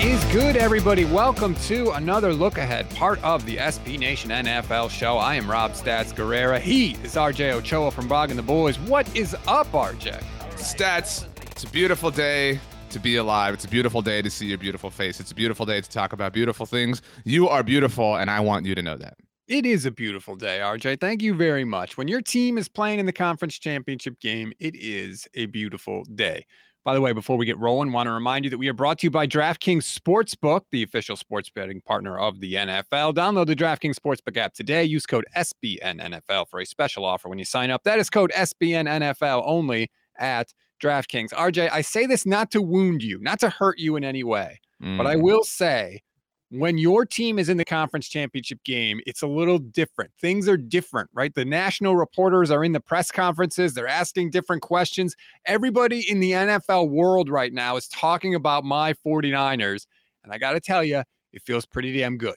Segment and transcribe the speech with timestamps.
[0.00, 1.04] Is good, everybody?
[1.04, 5.18] Welcome to another look ahead, part of the SB Nation NFL show.
[5.18, 6.58] I am Rob Stats Guerrera.
[6.58, 8.78] He is RJ Ochoa from Blogging the Boys.
[8.78, 10.24] What is up, RJ?
[10.52, 11.26] Stats.
[11.50, 13.52] It's a beautiful day to be alive.
[13.52, 15.20] It's a beautiful day to see your beautiful face.
[15.20, 17.02] It's a beautiful day to talk about beautiful things.
[17.26, 19.18] You are beautiful, and I want you to know that.
[19.48, 20.98] It is a beautiful day, RJ.
[20.98, 21.98] Thank you very much.
[21.98, 26.46] When your team is playing in the conference championship game, it is a beautiful day.
[26.82, 28.98] By the way, before we get rolling, want to remind you that we are brought
[29.00, 33.14] to you by DraftKings Sportsbook, the official sports betting partner of the NFL.
[33.14, 34.82] Download the DraftKings Sportsbook app today.
[34.84, 37.84] Use code SBNNFL for a special offer when you sign up.
[37.84, 41.34] That is code SBNNFL only at DraftKings.
[41.34, 44.58] RJ, I say this not to wound you, not to hurt you in any way,
[44.80, 45.22] but I Mm.
[45.22, 46.00] will say
[46.50, 50.10] when your team is in the conference championship game, it's a little different.
[50.20, 51.32] Things are different, right?
[51.34, 55.14] The national reporters are in the press conferences, they're asking different questions.
[55.46, 59.86] Everybody in the NFL world right now is talking about my 49ers.
[60.24, 62.34] And I got to tell you, it feels pretty damn good.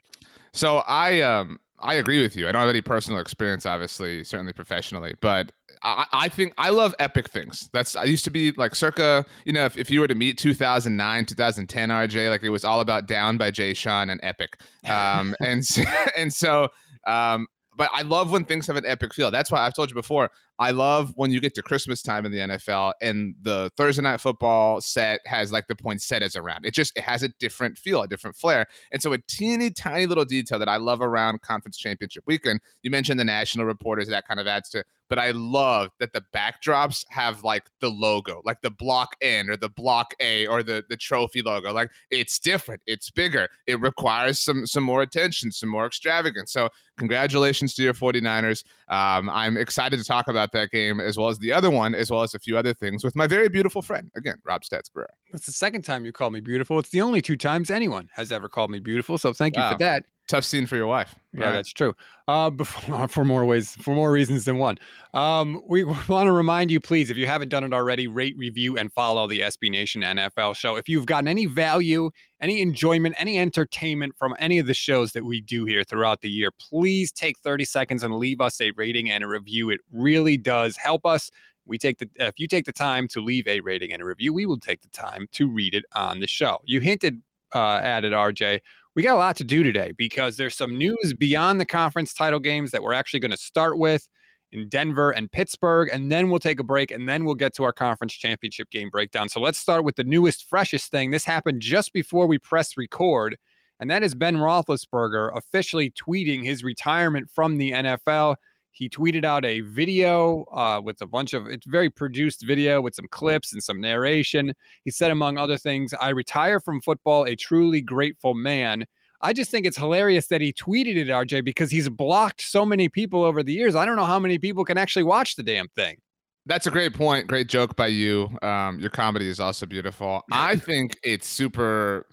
[0.53, 2.47] So I um I agree with you.
[2.47, 5.51] I don't have any personal experience, obviously, certainly professionally, but
[5.83, 7.69] I, I think I love epic things.
[7.73, 10.37] That's I used to be like circa, you know, if, if you were to meet
[10.37, 14.59] 2009, 2010 RJ, like it was all about Down by Jay Sean and Epic.
[14.85, 15.63] Um and
[16.17, 16.69] and so
[17.05, 19.31] um but I love when things have an epic feel.
[19.31, 20.29] That's why I've told you before.
[20.59, 24.21] I love when you get to Christmas time in the NFL and the Thursday night
[24.21, 26.65] football set has like the poinsettias around.
[26.65, 28.67] It just it has a different feel, a different flair.
[28.91, 32.59] And so a teeny tiny little detail that I love around conference championship weekend.
[32.83, 36.23] You mentioned the national reporters that kind of adds to, but I love that the
[36.33, 40.83] backdrops have like the logo, like the block N or the block A or the
[40.89, 41.73] the trophy logo.
[41.73, 43.49] Like it's different, it's bigger.
[43.65, 46.53] It requires some some more attention, some more extravagance.
[46.53, 48.63] So congratulations to your 49ers.
[48.93, 52.11] Um, I'm excited to talk about that game as well as the other one, as
[52.11, 55.07] well as a few other things with my very beautiful friend again, Rob Stats Guerrera.
[55.33, 56.77] It's the second time you called me beautiful.
[56.79, 59.17] It's the only two times anyone has ever called me beautiful.
[59.17, 59.71] So thank you Wow.
[59.71, 60.03] for that.
[60.29, 61.13] Tough scene for your wife.
[61.33, 61.51] Yeah, right?
[61.51, 61.93] that's true.
[62.29, 64.77] Uh, before, for more ways, for more reasons than one.
[65.13, 68.77] Um, we want to remind you, please, if you haven't done it already, rate, review,
[68.77, 70.77] and follow the SB Nation NFL show.
[70.77, 75.25] If you've gotten any value, any enjoyment, any entertainment from any of the shows that
[75.25, 79.11] we do here throughout the year, please take 30 seconds and leave us a rating
[79.11, 79.69] and a review.
[79.71, 81.31] It really does help us.
[81.65, 84.33] We take the if you take the time to leave a rating and a review,
[84.33, 86.59] we will take the time to read it on the show.
[86.65, 87.21] You hinted
[87.55, 88.59] uh, at it, RJ
[88.95, 92.39] we got a lot to do today because there's some news beyond the conference title
[92.39, 94.07] games that we're actually going to start with
[94.51, 97.63] in Denver and Pittsburgh, and then we'll take a break and then we'll get to
[97.63, 99.27] our conference championship game breakdown.
[99.27, 101.09] So let's start with the newest, freshest thing.
[101.09, 103.37] This happened just before we press record,
[103.79, 108.35] and that is Ben Roethlisberger officially tweeting his retirement from the NFL.
[108.73, 112.95] He tweeted out a video uh, with a bunch of it's very produced video with
[112.95, 114.53] some clips and some narration.
[114.83, 118.85] He said, among other things, I retire from football a truly grateful man.
[119.21, 122.89] I just think it's hilarious that he tweeted it, RJ, because he's blocked so many
[122.89, 123.75] people over the years.
[123.75, 125.97] I don't know how many people can actually watch the damn thing.
[126.45, 127.27] That's a great point.
[127.27, 128.29] Great joke by you.
[128.41, 130.23] Um, your comedy is also beautiful.
[130.31, 132.05] I think it's super.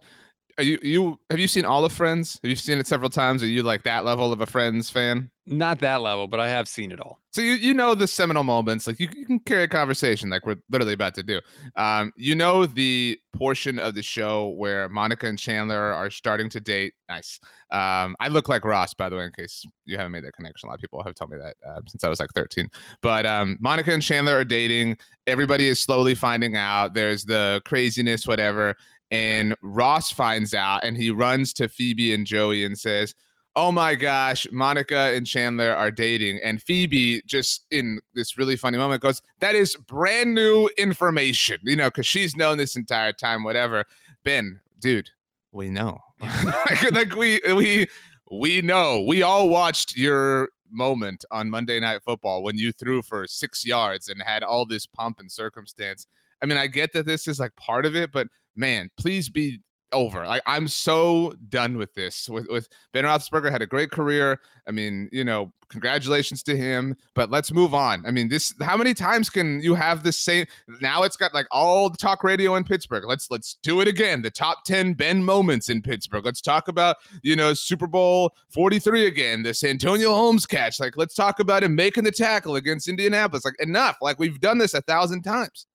[0.59, 2.39] Are you you have you seen all of Friends?
[2.43, 3.43] Have you seen it several times?
[3.43, 5.31] Are you like that level of a Friends fan?
[5.53, 7.19] Not that level, but I have seen it all.
[7.33, 10.47] So you you know the seminal moments, like you, you can carry a conversation like
[10.47, 11.41] we're literally about to do.
[11.75, 16.61] Um, you know the portion of the show where Monica and Chandler are starting to
[16.61, 16.95] date.
[17.09, 17.41] Nice.
[17.73, 20.69] Um, I look like Ross, by the way, in case you haven't made that connection.
[20.69, 22.69] A lot of people have told me that uh, since I was like 13.
[23.03, 24.99] But um, Monica and Chandler are dating.
[25.27, 26.95] Everybody is slowly finding out.
[26.95, 28.77] There's the craziness, whatever.
[29.11, 33.15] And Ross finds out, and he runs to Phoebe and Joey and says,
[33.57, 36.41] oh my gosh, Monica and Chandler are dating.
[36.43, 41.77] And Phoebe, just in this really funny moment, goes, that is brand new information, you
[41.77, 43.85] know, because she's known this entire time, whatever.
[44.25, 45.11] Ben, dude,
[45.53, 45.99] we know.
[46.45, 47.87] like, like we we
[48.31, 49.01] we know.
[49.01, 54.09] We all watched your moment on Monday Night Football when you threw for six yards
[54.09, 56.07] and had all this pomp and circumstance.
[56.43, 59.61] I mean, I get that this is like part of it, but man, please be
[59.93, 60.25] over.
[60.25, 62.29] I, I'm so done with this.
[62.29, 64.41] With with Ben Roethlisberger had a great career.
[64.67, 66.97] I mean, you know, congratulations to him.
[67.15, 68.05] But let's move on.
[68.07, 68.55] I mean, this.
[68.61, 70.47] How many times can you have the same?
[70.81, 73.05] Now it's got like all the talk radio in Pittsburgh.
[73.07, 74.23] Let's let's do it again.
[74.23, 76.25] The top ten Ben moments in Pittsburgh.
[76.25, 79.43] Let's talk about you know Super Bowl 43 again.
[79.43, 80.81] This Santonio Holmes catch.
[80.81, 83.45] Like let's talk about him making the tackle against Indianapolis.
[83.45, 83.97] Like enough.
[84.01, 85.67] Like we've done this a thousand times.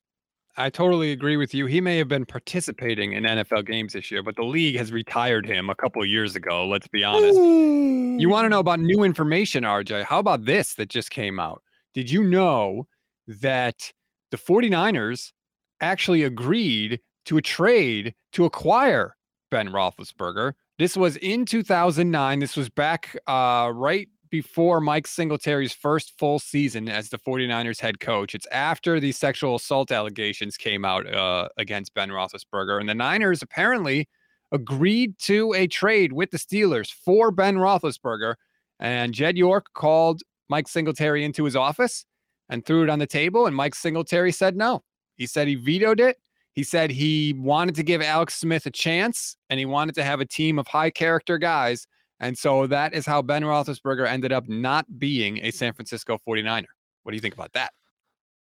[0.58, 1.66] I totally agree with you.
[1.66, 5.46] He may have been participating in NFL games this year, but the league has retired
[5.46, 6.66] him a couple of years ago.
[6.66, 7.38] Let's be honest.
[7.38, 10.06] You want to know about new information, RJ?
[10.06, 11.62] How about this that just came out?
[11.94, 12.88] Did you know
[13.28, 13.92] that
[14.32, 15.34] the 49ers
[15.82, 19.18] actually agreed to a trade to acquire
[19.52, 20.54] Ben Roethlisberger?
[20.80, 22.40] This was in 2009.
[22.40, 28.02] This was back uh, right before Mike Singletary's first full season as the 49ers head
[28.02, 28.36] coach.
[28.36, 32.82] It's after the sexual assault allegations came out uh, against Ben Roethlisberger.
[32.82, 34.10] And the Niners apparently
[34.52, 38.36] agreed to a trade with the Steelers for Ben Roethlisberger.
[38.82, 42.06] And Jed York called Mike Singletary into his office
[42.50, 43.48] and threw it on the table.
[43.48, 44.84] And Mike Singletary said no.
[45.16, 46.18] He said he vetoed it.
[46.52, 50.20] He said he wanted to give Alex Smith a chance and he wanted to have
[50.20, 51.88] a team of high character guys
[52.20, 56.66] and so that is how Ben Roethlisberger ended up not being a San Francisco 49er.
[57.04, 57.72] What do you think about that?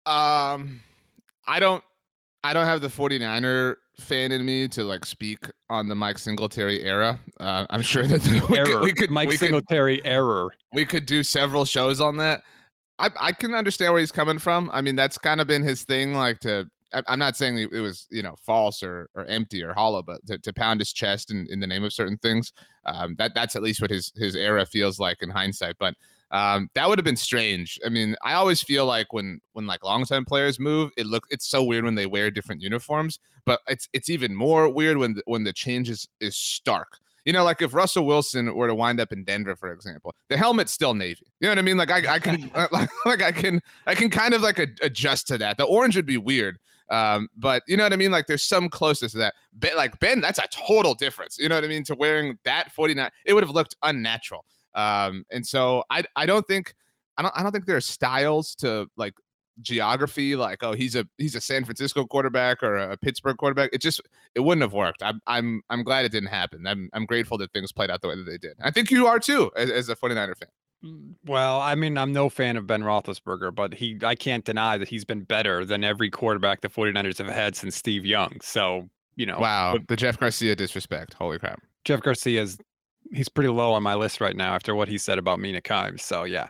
[0.10, 0.82] Um,
[1.48, 1.84] I don't,
[2.44, 5.40] I don't have the 49er fan in me to like speak
[5.70, 7.20] on the Mike Singletary era.
[7.40, 8.66] Uh, I'm sure that we, error.
[8.66, 10.52] Could, we could Mike we Singletary could, error.
[10.74, 12.44] We could do several shows on that.
[12.98, 14.70] I, I can understand where he's coming from.
[14.74, 16.70] I mean, that's kind of been his thing, like to
[17.08, 20.38] I'm not saying it was you know false or or empty or hollow, but to,
[20.38, 22.54] to pound his chest in, in the name of certain things,
[22.86, 25.76] um, that that's at least what his his era feels like in hindsight.
[25.80, 25.96] But
[26.32, 27.80] um, that would have been strange.
[27.86, 31.48] I mean, I always feel like when when like longtime players move, it look it's
[31.48, 35.24] so weird when they wear different uniforms, but it's it's even more weird when the,
[35.26, 36.98] when the change is, is stark.
[37.26, 40.38] You know, like if Russell Wilson were to wind up in Denver, for example, the
[40.38, 41.26] helmet's still navy.
[41.40, 41.78] You know what I mean?
[41.78, 45.38] Like I, I can like, like I can I can kind of like adjust to
[45.40, 45.58] that.
[45.58, 46.60] The orange would be weird,
[46.90, 48.12] um, but you know what I mean?
[48.12, 49.34] Like there's some closeness to that.
[49.54, 51.38] Ben, like Ben, that's a total difference.
[51.38, 51.84] You know what I mean?
[51.86, 54.46] To wearing that 49, it would have looked unnatural.
[54.76, 56.76] Um, and so I I don't think
[57.18, 59.14] I don't I don't think there are styles to like
[59.62, 63.82] geography like oh he's a he's a San Francisco quarterback or a Pittsburgh quarterback it
[63.82, 64.02] just
[64.36, 67.54] it wouldn't have worked I'm I'm I'm glad it didn't happen I'm I'm grateful that
[67.54, 69.88] things played out the way that they did I think you are too as, as
[69.88, 70.50] a 49er fan
[71.26, 74.88] well, I mean, I'm no fan of Ben Roethlisberger, but he I can't deny that
[74.88, 78.38] he's been better than every quarterback the 49ers have had since Steve Young.
[78.42, 79.40] So, you know.
[79.40, 79.78] Wow.
[79.88, 81.14] the Jeff Garcia disrespect.
[81.14, 81.62] Holy crap.
[81.84, 82.58] Jeff Garcia's
[83.14, 86.02] he's pretty low on my list right now after what he said about Mina Kimes.
[86.02, 86.48] So yeah.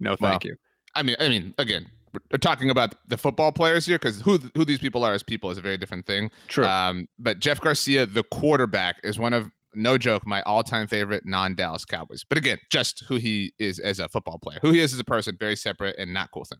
[0.00, 0.56] No thank you.
[0.94, 1.86] I mean, I mean, again,
[2.30, 5.50] we're talking about the football players here because who who these people are as people
[5.50, 6.30] is a very different thing.
[6.48, 6.66] True.
[6.66, 11.84] Um, but Jeff Garcia, the quarterback, is one of no joke, my all-time favorite non-Dallas
[11.84, 12.24] Cowboys.
[12.28, 15.04] But again, just who he is as a football player, who he is as a
[15.04, 16.58] person, very separate and not cool thing.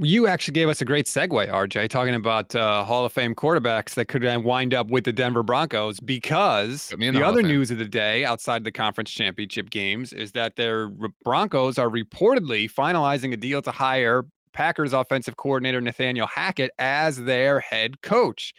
[0.00, 3.92] You actually gave us a great segue, RJ, talking about uh, Hall of Fame quarterbacks
[3.94, 7.84] that could wind up with the Denver Broncos because the, the other news of the
[7.84, 10.88] day outside the conference championship games is that their
[11.24, 14.24] Broncos are reportedly finalizing a deal to hire
[14.54, 18.54] Packers offensive coordinator Nathaniel Hackett as their head coach.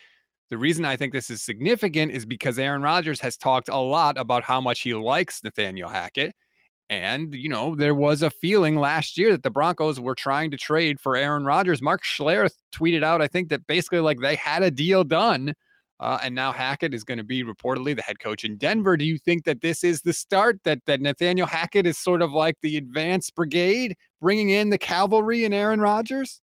[0.54, 4.20] The reason I think this is significant is because Aaron Rodgers has talked a lot
[4.20, 6.36] about how much he likes Nathaniel Hackett.
[6.92, 10.58] And, you know, there was a feeling last year that the Broncos were trying to
[10.58, 11.82] trade for Aaron Rodgers.
[11.82, 15.56] Mark Schlereth tweeted out, I think, that basically like they had a deal done.
[16.00, 18.96] Uh, and now Hackett is going to be reportedly the head coach in Denver.
[18.96, 22.32] Do you think that this is the start that that Nathaniel Hackett is sort of
[22.32, 26.42] like the advanced brigade, bringing in the cavalry and Aaron Rodgers?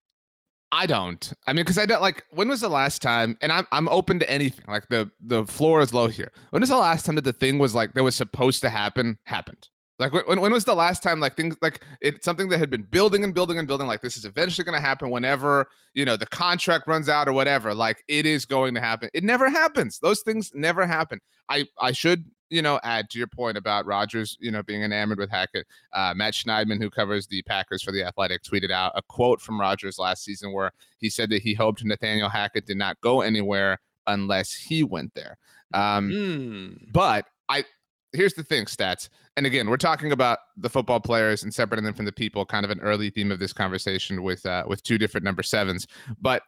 [0.73, 1.33] I don't.
[1.47, 2.25] I mean, because I don't like.
[2.31, 3.37] When was the last time?
[3.41, 4.65] And I'm I'm open to anything.
[4.69, 6.31] Like the the floor is low here.
[6.51, 9.19] When was the last time that the thing was like that was supposed to happen
[9.25, 9.69] happened?
[9.99, 12.85] Like when when was the last time like things like it's something that had been
[12.85, 16.17] building and building and building like this is eventually going to happen whenever you know
[16.17, 19.11] the contract runs out or whatever like it is going to happen.
[19.13, 19.99] It never happens.
[19.99, 21.19] Those things never happen.
[21.51, 25.19] I I should you know, add to your point about Rodgers, you know, being enamored
[25.19, 25.67] with Hackett.
[25.93, 29.61] Uh, Matt Schneidman, who covers the Packers for the Athletic, tweeted out a quote from
[29.61, 33.79] Rodgers last season where he said that he hoped Nathaniel Hackett did not go anywhere
[34.07, 35.39] unless he went there.
[35.73, 36.93] Um, mm.
[36.93, 37.65] But I
[38.13, 39.09] here's the thing, stats.
[39.37, 42.45] And again, we're talking about the football players and separating them from the people.
[42.45, 45.87] Kind of an early theme of this conversation with uh, with two different number sevens.
[46.21, 46.43] But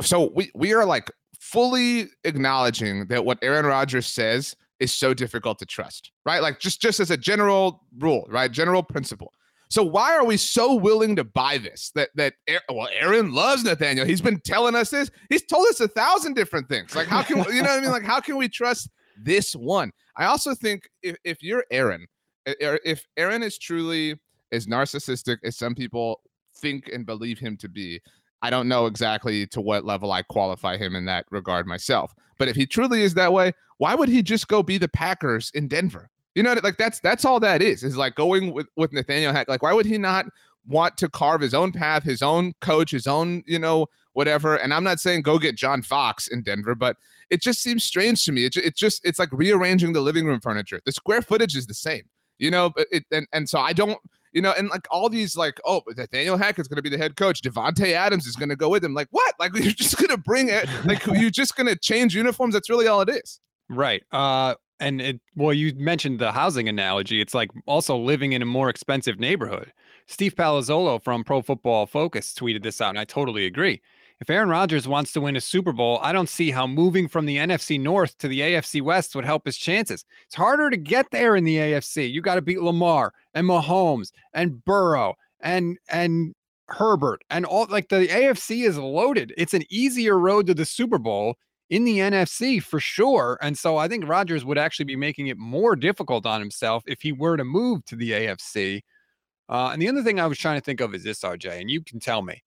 [0.00, 5.58] so we we are like fully acknowledging that what Aaron Rodgers says is so difficult
[5.58, 6.42] to trust, right?
[6.42, 8.50] Like just just as a general rule, right?
[8.50, 9.32] General principle.
[9.70, 11.90] So why are we so willing to buy this?
[11.94, 12.34] That that
[12.72, 14.06] well, Aaron loves Nathaniel.
[14.06, 15.10] He's been telling us this.
[15.28, 16.94] He's told us a thousand different things.
[16.94, 17.90] Like how can you know what I mean?
[17.90, 18.88] Like how can we trust
[19.22, 19.92] this one?
[20.16, 22.06] I also think if, if you're Aaron,
[22.46, 24.18] if Aaron is truly
[24.52, 26.20] as narcissistic as some people
[26.56, 28.00] think and believe him to be,
[28.42, 32.14] I don't know exactly to what level I qualify him in that regard myself.
[32.38, 35.50] But if he truly is that way, why would he just go be the Packers
[35.54, 36.10] in Denver?
[36.34, 37.82] You know, like that's that's all that is.
[37.82, 39.48] Is like going with with Nathaniel Hack.
[39.48, 40.26] Like, why would he not
[40.68, 44.56] want to carve his own path, his own coach, his own you know whatever?
[44.56, 46.96] And I'm not saying go get John Fox in Denver, but
[47.30, 48.44] it just seems strange to me.
[48.44, 50.80] It, it just it's like rearranging the living room furniture.
[50.84, 52.02] The square footage is the same,
[52.38, 52.70] you know.
[52.70, 53.98] But it and and so I don't
[54.32, 57.16] you know, and like all these, like, oh, Nathaniel Hackett's going to be the head
[57.16, 57.42] coach.
[57.42, 58.94] Davante Adams is going to go with him.
[58.94, 59.34] Like, what?
[59.38, 60.68] Like, you're just going to bring it?
[60.84, 62.54] Like, you're just going to change uniforms?
[62.54, 63.40] That's really all it is.
[63.68, 64.02] Right.
[64.12, 67.20] Uh, and it, well, you mentioned the housing analogy.
[67.20, 69.72] It's like also living in a more expensive neighborhood.
[70.06, 73.82] Steve Palazzolo from Pro Football Focus tweeted this out, and I totally agree.
[74.20, 77.24] If Aaron Rodgers wants to win a Super Bowl, I don't see how moving from
[77.26, 80.04] the NFC North to the AFC West would help his chances.
[80.26, 82.10] It's harder to get there in the AFC.
[82.10, 86.34] You got to beat Lamar and Mahomes and Burrow and and
[86.66, 89.32] Herbert and all like the AFC is loaded.
[89.36, 91.36] It's an easier road to the Super Bowl
[91.70, 93.38] in the NFC for sure.
[93.40, 97.02] And so I think Rodgers would actually be making it more difficult on himself if
[97.02, 98.82] he were to move to the AFC.
[99.48, 101.70] Uh, and the other thing I was trying to think of is this, RJ, and
[101.70, 102.42] you can tell me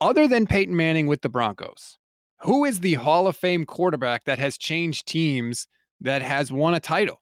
[0.00, 1.98] other than Peyton Manning with the Broncos,
[2.40, 5.66] who is the Hall of Fame quarterback that has changed teams
[6.00, 7.20] that has won a title?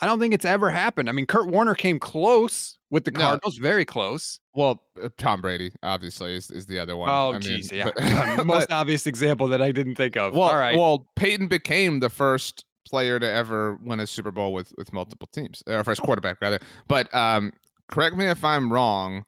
[0.00, 1.10] I don't think it's ever happened.
[1.10, 3.62] I mean, Kurt Warner came close with the Cardinals, no.
[3.62, 4.40] very close.
[4.54, 7.10] Well, uh, Tom Brady obviously is, is the other one.
[7.10, 7.90] Oh, jeez, yeah,
[8.36, 10.34] but, most obvious example that I didn't think of.
[10.34, 10.76] Well, All right.
[10.76, 15.28] well, Peyton became the first player to ever win a Super Bowl with with multiple
[15.32, 16.60] teams, or first quarterback rather.
[16.88, 17.52] But um,
[17.88, 19.24] correct me if I'm wrong.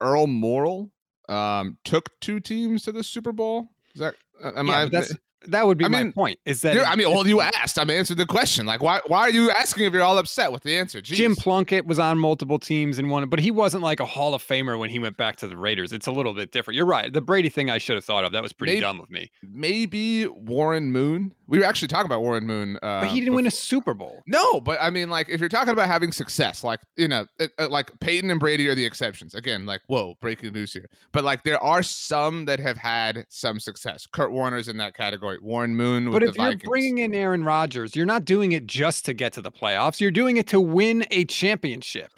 [0.00, 0.90] Earl Morrall
[1.30, 3.68] um, took two teams to the Super Bowl.
[3.94, 4.84] Is that am yeah, I?
[4.86, 5.14] That's
[5.48, 6.38] that would be I my mean, point.
[6.44, 7.78] Is that I mean, well, you asked.
[7.78, 8.66] I'm answered the question.
[8.66, 11.00] Like, why why are you asking if you're all upset with the answer?
[11.00, 11.14] Jeez.
[11.14, 14.42] Jim Plunkett was on multiple teams and won, but he wasn't like a Hall of
[14.42, 15.92] Famer when he went back to the Raiders.
[15.92, 16.76] It's a little bit different.
[16.76, 17.12] You're right.
[17.12, 18.32] The Brady thing I should have thought of.
[18.32, 19.30] That was pretty maybe, dumb of me.
[19.42, 21.32] Maybe Warren Moon.
[21.46, 22.76] We were actually talking about Warren Moon.
[22.76, 23.36] Uh, but he didn't before.
[23.36, 24.22] win a Super Bowl.
[24.26, 27.50] No, but I mean, like, if you're talking about having success, like you know, it,
[27.58, 29.34] uh, like Peyton and Brady are the exceptions.
[29.34, 30.88] Again, like, whoa, breaking news here.
[31.12, 34.06] But like, there are some that have had some success.
[34.06, 35.29] Kurt Warner's in that category.
[35.40, 39.14] Warren Moon but if you're bringing in Aaron Rodgers, you're not doing it just to
[39.14, 40.00] get to the playoffs.
[40.00, 42.10] You're doing it to win a championship.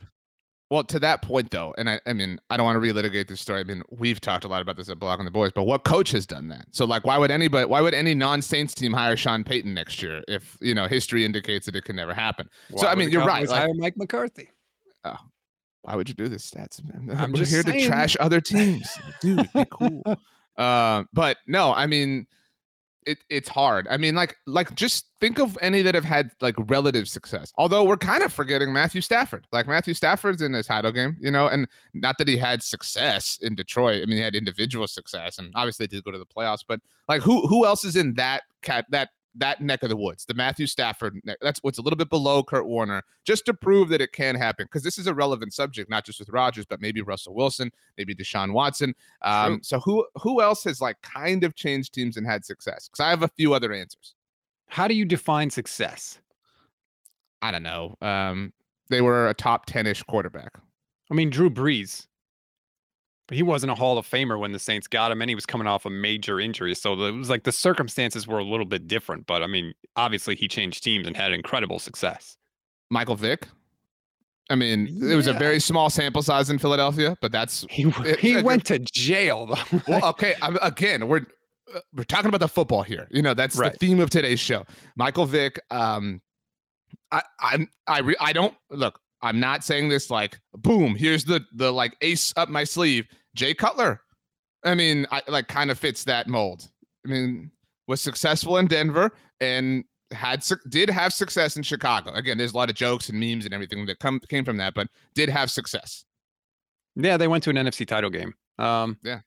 [0.72, 3.42] Well, to that point though, and I, I mean, I don't want to relitigate this
[3.42, 3.60] story.
[3.60, 6.12] I mean, we've talked a lot about this at Blogging the Boys, but what coach
[6.12, 6.64] has done that?
[6.70, 10.22] So, like, why would anybody, why would any non-Saints team hire Sean Payton next year
[10.28, 12.48] if you know history indicates that it can never happen?
[12.70, 13.46] Why so, I mean, you're right.
[13.46, 14.48] Like, hire Mike McCarthy.
[15.04, 15.18] Oh,
[15.82, 16.82] why would you do this, stats?
[16.82, 17.14] Man?
[17.20, 17.80] I'm We're just here saying.
[17.80, 18.90] to trash other teams,
[19.20, 19.52] dude.
[19.52, 20.02] Be cool.
[20.56, 22.26] uh, but no, I mean
[23.06, 23.86] it, it's hard.
[23.90, 27.52] I mean, like, like just think of any that have had like relative success.
[27.56, 29.46] Although we're kind of forgetting Matthew Stafford.
[29.52, 33.38] Like Matthew Stafford's in the title game, you know, and not that he had success
[33.42, 34.02] in Detroit.
[34.02, 36.64] I mean, he had individual success, and obviously did go to the playoffs.
[36.66, 40.24] But like, who who else is in that cat that that neck of the woods,
[40.24, 41.18] the Matthew Stafford.
[41.24, 44.34] Neck, that's what's a little bit below Kurt Warner, just to prove that it can
[44.34, 44.66] happen.
[44.66, 48.14] Because this is a relevant subject, not just with Rodgers, but maybe Russell Wilson, maybe
[48.14, 48.94] Deshaun Watson.
[49.22, 52.88] Um, so who who else has like kind of changed teams and had success?
[52.88, 54.14] Because I have a few other answers.
[54.66, 56.18] How do you define success?
[57.40, 57.96] I don't know.
[58.00, 58.52] Um,
[58.88, 60.58] they were a top ten ish quarterback.
[61.10, 62.06] I mean, Drew Brees
[63.32, 65.66] he wasn't a Hall of Famer when the Saints got him, and he was coming
[65.66, 66.74] off a major injury.
[66.74, 69.26] So it was like the circumstances were a little bit different.
[69.26, 72.36] But I mean, obviously, he changed teams and had incredible success.
[72.90, 73.48] Michael Vick.
[74.50, 75.12] I mean, yeah.
[75.12, 77.84] it was a very small sample size in Philadelphia, but that's he.
[78.04, 79.80] It, he it, went to jail though.
[79.88, 80.34] well, okay.
[80.42, 81.24] I'm, again, we're
[81.74, 83.08] uh, we're talking about the football here.
[83.10, 83.72] You know, that's right.
[83.72, 84.66] the theme of today's show.
[84.96, 85.60] Michael Vick.
[85.70, 86.20] Um,
[87.10, 88.98] I I'm I re, I don't look.
[89.22, 90.96] I'm not saying this like boom.
[90.96, 93.06] Here's the the like ace up my sleeve.
[93.34, 94.00] Jay Cutler.
[94.64, 96.68] I mean, I like kind of fits that mold.
[97.04, 97.50] I mean,
[97.88, 102.12] was successful in Denver and had did have success in Chicago.
[102.12, 104.74] Again, there's a lot of jokes and memes and everything that come came from that,
[104.74, 106.04] but did have success.
[106.94, 108.34] Yeah, they went to an NFC title game.
[108.58, 109.20] Um, yeah,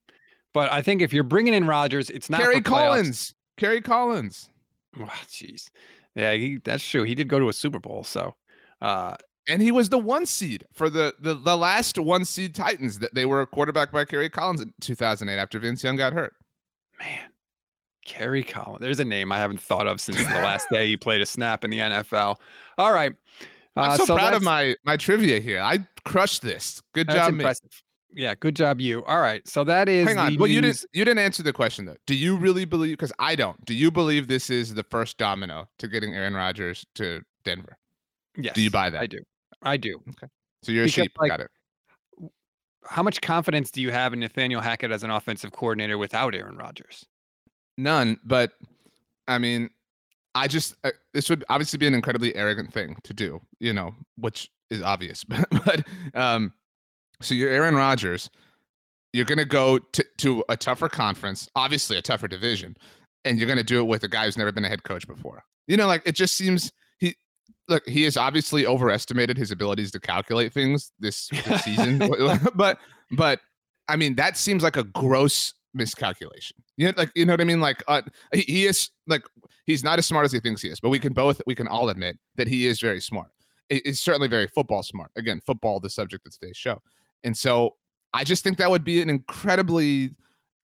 [0.54, 3.34] but I think if you're bringing in Rodgers, it's not Kerry Collins.
[3.58, 4.50] Kerry Collins.
[5.28, 7.04] Jeez, oh, yeah, he, that's true.
[7.04, 8.36] He did go to a Super Bowl, so
[8.82, 9.16] uh,
[9.48, 13.14] and he was the one seed for the, the the last one seed Titans that
[13.14, 16.34] they were a quarterback by Kerry Collins in 2008 after Vince Young got hurt.
[17.00, 17.30] Man,
[18.06, 18.82] Kerry Collins.
[18.82, 21.64] There's a name I haven't thought of since the last day he played a snap
[21.64, 22.38] in the NFL.
[22.78, 23.14] All right.
[23.76, 25.62] I'm uh, so, so proud of my my trivia here.
[25.62, 26.82] I crushed this.
[26.94, 27.66] Good job, impressive.
[27.66, 28.22] me.
[28.24, 29.04] Yeah, good job, you.
[29.04, 30.08] All right, so that is.
[30.08, 30.38] Hang on.
[30.38, 31.98] Well, you didn't you didn't answer the question though.
[32.08, 32.94] Do you really believe?
[32.94, 33.64] Because I don't.
[33.66, 37.78] Do you believe this is the first domino to getting Aaron Rodgers to Denver?
[38.38, 38.56] Yes.
[38.56, 39.02] Do you buy that?
[39.02, 39.20] I do.
[39.66, 40.02] I do.
[40.10, 40.28] Okay.
[40.64, 41.12] So you're because, a sheep.
[41.20, 41.52] Like, Got it.
[42.88, 46.56] How much confidence do you have in Nathaniel Hackett as an offensive coordinator without Aaron
[46.56, 47.04] Rodgers?
[47.78, 48.20] None.
[48.24, 48.52] But
[49.28, 49.70] I mean,
[50.36, 53.96] I just uh, this would obviously be an incredibly arrogant thing to do, you know,
[54.18, 55.24] which is obvious.
[55.66, 56.54] but um,
[57.22, 58.30] so you're Aaron Rodgers,
[59.14, 62.76] you're going to go to to a tougher conference, obviously a tougher division,
[63.24, 65.08] and you're going to do it with a guy who's never been a head coach
[65.08, 65.44] before.
[65.68, 66.72] You know, like it just seems
[67.68, 72.00] look he has obviously overestimated his abilities to calculate things this, this season,
[72.56, 72.80] but
[73.12, 73.40] but
[73.88, 76.58] I mean that seems like a gross miscalculation.
[76.78, 77.62] You know, like you know what I mean?
[77.62, 78.02] Like uh,
[78.34, 79.24] he, he is like
[79.66, 81.68] he's not as smart as he thinks he is, but we can both we can
[81.68, 83.28] all admit that he is very smart.
[83.70, 85.12] He's certainly very football smart.
[85.16, 86.82] Again, football the subject of today's show,
[87.24, 87.76] and so
[88.14, 90.12] I just think that would be an incredibly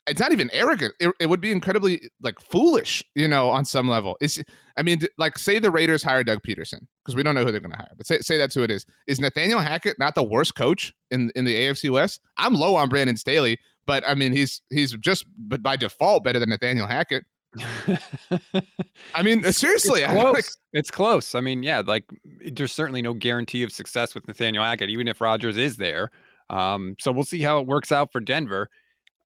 [0.08, 0.94] it's not even arrogant.
[1.00, 4.18] It, it, would be incredibly like foolish, you know, on some level.
[4.20, 4.42] It's,
[4.78, 7.62] I mean, like say the Raiders hire Doug Pederson because we don't know who they're
[7.62, 8.86] going to hire, but say, say that's who it is.
[9.08, 12.22] Is Nathaniel Hackett not the worst coach in in the AFC West?
[12.38, 16.40] I'm low on Brandon Staley, but I mean, he's he's just but by default better
[16.40, 17.26] than Nathaniel Hackett.
[19.14, 20.34] I mean, seriously, it's close.
[20.34, 21.36] Like, it's close.
[21.36, 22.06] I mean, yeah, like
[22.52, 26.12] there's certainly no guarantee of success with Nathaniel Hackett, even if Rodgers is there.
[26.50, 28.70] Um, so we'll see how it works out for Denver.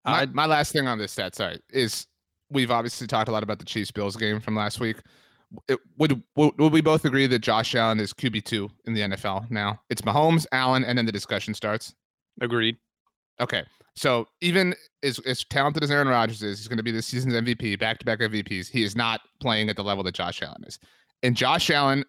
[0.06, 2.06] My, uh, my last thing on this stat side is
[2.50, 4.98] we've obviously talked a lot about the Chiefs Bills game from last week.
[5.68, 9.02] It, would, would would we both agree that Josh Allen is QB two in the
[9.02, 9.80] NFL now?
[9.90, 11.94] It's Mahomes, Allen, and then the discussion starts.
[12.40, 12.76] Agreed.
[13.40, 13.64] Okay,
[13.96, 17.34] so even as, as talented as Aaron Rodgers is, he's going to be this season's
[17.34, 18.70] MVP, back to back MVPs.
[18.70, 20.78] He is not playing at the level that Josh Allen is.
[21.22, 22.04] And Josh Allen,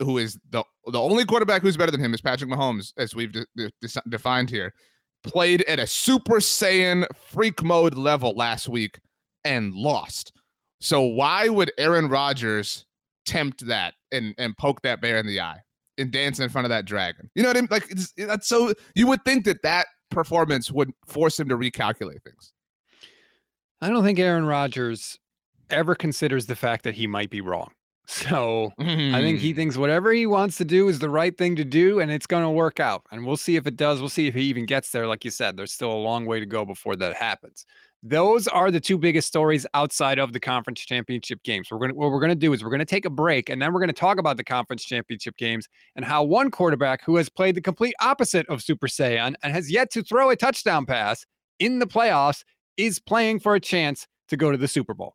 [0.00, 3.32] who is the the only quarterback who's better than him, is Patrick Mahomes, as we've
[3.32, 4.74] de- de- defined here,
[5.22, 8.98] played at a Super Saiyan freak mode level last week
[9.44, 10.32] and lost.
[10.80, 12.84] So why would Aaron Rodgers
[13.26, 15.58] tempt that and and poke that bear in the eye
[15.98, 17.30] and dance in front of that dragon?
[17.34, 17.68] You know what I mean?
[17.70, 22.52] Like that's so you would think that that performance would force him to recalculate things.
[23.80, 25.18] I don't think Aaron Rodgers
[25.70, 27.70] ever considers the fact that he might be wrong.
[28.10, 29.12] So mm.
[29.12, 29.56] I think he mm.
[29.56, 32.42] thinks whatever he wants to do is the right thing to do and it's going
[32.42, 33.02] to work out.
[33.12, 34.00] And we'll see if it does.
[34.00, 35.06] We'll see if he even gets there.
[35.06, 37.66] Like you said, there's still a long way to go before that happens.
[38.02, 41.68] Those are the two biggest stories outside of the conference championship games.
[41.70, 43.50] We're going to, what we're going to do is we're going to take a break
[43.50, 47.04] and then we're going to talk about the conference championship games and how one quarterback
[47.04, 50.36] who has played the complete opposite of Super Saiyan and has yet to throw a
[50.36, 51.26] touchdown pass
[51.58, 52.42] in the playoffs
[52.78, 55.14] is playing for a chance to go to the Super Bowl.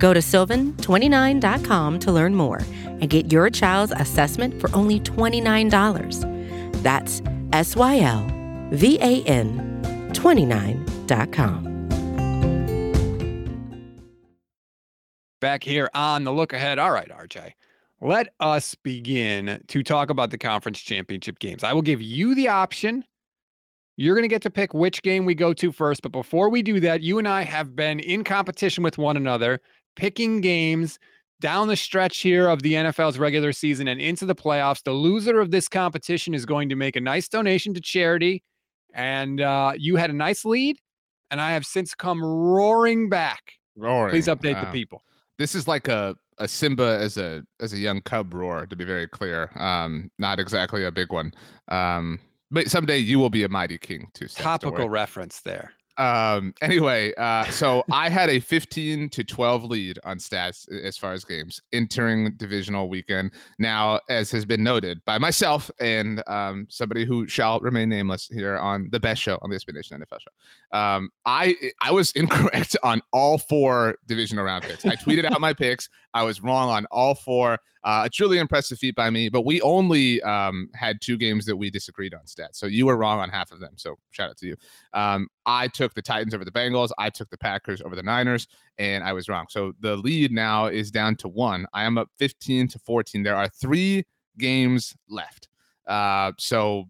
[0.00, 6.82] Go to sylvan29.com to learn more and get your child's assessment for only $29.
[6.82, 8.26] That's S Y L
[8.72, 11.70] V A N 29.com.
[15.40, 16.78] Back here on the look ahead.
[16.78, 17.52] All right, RJ.
[18.02, 21.62] Let us begin to talk about the conference championship games.
[21.62, 23.04] I will give you the option.
[23.96, 26.00] You're going to get to pick which game we go to first.
[26.00, 29.60] But before we do that, you and I have been in competition with one another
[29.96, 30.98] picking games
[31.40, 34.82] down the stretch here of the NFL's regular season and into the playoffs.
[34.82, 38.44] The loser of this competition is going to make a nice donation to charity.
[38.94, 40.76] And uh, you had a nice lead,
[41.30, 43.54] and I have since come roaring back.
[43.76, 44.10] Roaring.
[44.10, 44.64] Please update wow.
[44.64, 45.02] the people.
[45.38, 48.84] This is like a, a Simba as a as a young cub roar, to be
[48.84, 49.50] very clear.
[49.56, 51.32] Um, not exactly a big one.
[51.68, 52.18] Um,
[52.50, 54.26] but someday you will be a mighty king too.
[54.26, 55.72] Topical reference there.
[56.00, 61.12] Um, anyway, uh, so I had a 15 to 12 lead on stats as far
[61.12, 63.32] as games entering divisional weekend.
[63.58, 68.56] Now, as has been noted by myself and um, somebody who shall remain nameless here
[68.56, 72.78] on the best show on the SB Nation NFL show, um, I I was incorrect
[72.82, 74.86] on all four divisional round picks.
[74.86, 75.90] I tweeted out my picks.
[76.14, 77.58] I was wrong on all four.
[77.82, 81.56] Uh, a truly impressive feat by me, but we only um, had two games that
[81.56, 82.56] we disagreed on stats.
[82.56, 83.72] So you were wrong on half of them.
[83.76, 84.56] So shout out to you.
[84.92, 86.90] Um, I took the Titans over the Bengals.
[86.98, 89.46] I took the Packers over the Niners, and I was wrong.
[89.48, 91.66] So the lead now is down to one.
[91.72, 93.22] I am up 15 to 14.
[93.22, 94.04] There are three
[94.36, 95.48] games left.
[95.86, 96.84] Uh, so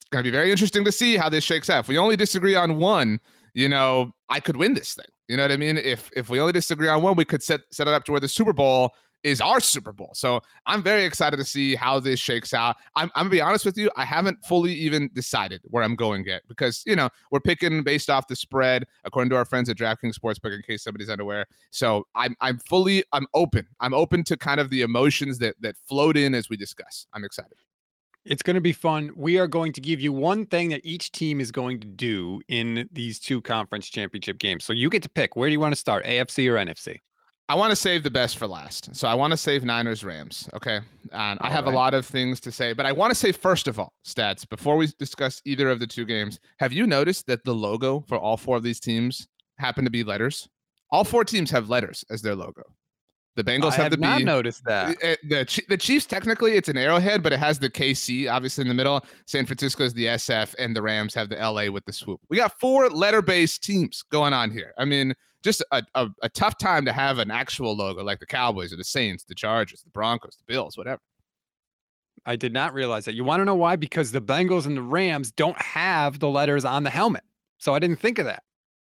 [0.00, 1.80] it's going to be very interesting to see how this shakes out.
[1.80, 3.20] If we only disagree on one,
[3.54, 5.06] you know, I could win this thing.
[5.28, 5.78] You know what I mean?
[5.78, 8.20] If if we only disagree on one, we could set set it up to where
[8.20, 10.10] the Super Bowl is our Super Bowl.
[10.14, 12.76] So I'm very excited to see how this shakes out.
[12.96, 16.24] I'm, I'm gonna be honest with you, I haven't fully even decided where I'm going
[16.24, 19.76] yet because you know we're picking based off the spread according to our friends at
[19.76, 20.54] DraftKings Sportsbook.
[20.54, 23.66] In case somebody's unaware, so I'm I'm fully I'm open.
[23.80, 27.06] I'm open to kind of the emotions that that float in as we discuss.
[27.12, 27.56] I'm excited.
[28.24, 29.10] It's going to be fun.
[29.16, 32.40] We are going to give you one thing that each team is going to do
[32.48, 34.64] in these two conference championship games.
[34.64, 35.34] So you get to pick.
[35.34, 36.98] Where do you want to start, AFC or NFC?
[37.48, 38.94] I want to save the best for last.
[38.94, 40.48] So I want to save Niners Rams.
[40.54, 40.80] Okay.
[41.10, 41.74] And all I have right.
[41.74, 44.48] a lot of things to say, but I want to say, first of all, stats,
[44.48, 48.16] before we discuss either of the two games, have you noticed that the logo for
[48.16, 49.26] all four of these teams
[49.58, 50.48] happen to be letters?
[50.90, 52.62] All four teams have letters as their logo.
[53.34, 54.24] The Bengals I have, have the not B.
[54.24, 54.98] noticed that.
[55.00, 58.62] The, eh, the, the Chiefs technically it's an arrowhead, but it has the KC obviously
[58.62, 59.04] in the middle.
[59.26, 62.20] San Francisco is the SF, and the Rams have the LA with the swoop.
[62.28, 64.74] We got four letter-based teams going on here.
[64.76, 68.26] I mean, just a, a, a tough time to have an actual logo like the
[68.26, 71.00] Cowboys or the Saints, the Chargers, the Broncos, the Bills, whatever.
[72.24, 73.14] I did not realize that.
[73.14, 73.76] You want to know why?
[73.76, 77.24] Because the Bengals and the Rams don't have the letters on the helmet.
[77.58, 78.42] So I didn't think of that.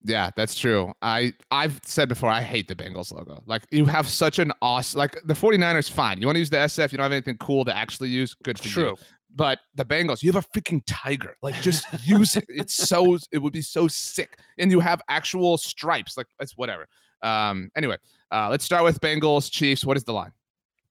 [0.05, 0.93] Yeah, that's true.
[1.03, 3.43] I I've said before I hate the Bengals logo.
[3.47, 6.21] Like you have such an awesome like the 49ers fine.
[6.21, 8.59] You want to use the SF, you don't have anything cool to actually use, good
[8.59, 8.85] for true.
[8.91, 8.97] you.
[9.35, 11.37] But the Bengals, you have a freaking tiger.
[11.43, 12.45] Like just use it.
[12.49, 14.38] It's so it would be so sick.
[14.59, 16.17] And you have actual stripes.
[16.17, 16.87] Like it's whatever.
[17.23, 17.97] Um anyway,
[18.33, 19.85] uh let's start with Bengals Chiefs.
[19.85, 20.33] What is the line?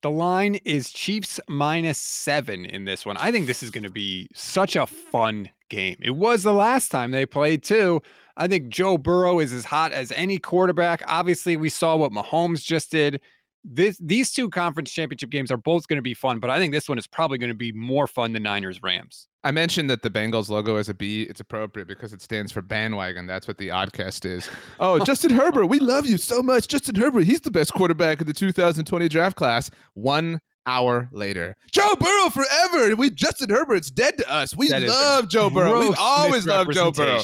[0.01, 3.17] The line is Chiefs minus seven in this one.
[3.17, 5.97] I think this is going to be such a fun game.
[6.01, 8.01] It was the last time they played too.
[8.41, 11.03] I think Joe Burrow is as hot as any quarterback.
[11.07, 13.21] Obviously, we saw what Mahomes just did
[13.63, 16.73] this these two conference championship games are both going to be fun, but I think
[16.73, 19.27] this one is probably going to be more fun than Niners Rams.
[19.43, 21.23] I mentioned that the Bengals logo is a B.
[21.23, 23.27] It's appropriate because it stands for bandwagon.
[23.27, 24.49] That's what the oddcast is.
[24.79, 26.67] Oh, Justin Herbert, we love you so much.
[26.67, 29.69] Justin Herbert, he's the best quarterback in the 2020 draft class.
[29.93, 32.95] One hour later, Joe Burrow forever.
[32.95, 34.55] We Justin Herbert's dead to us.
[34.55, 35.89] We that love Joe Burrow.
[35.89, 37.21] We always love Joe Burrow.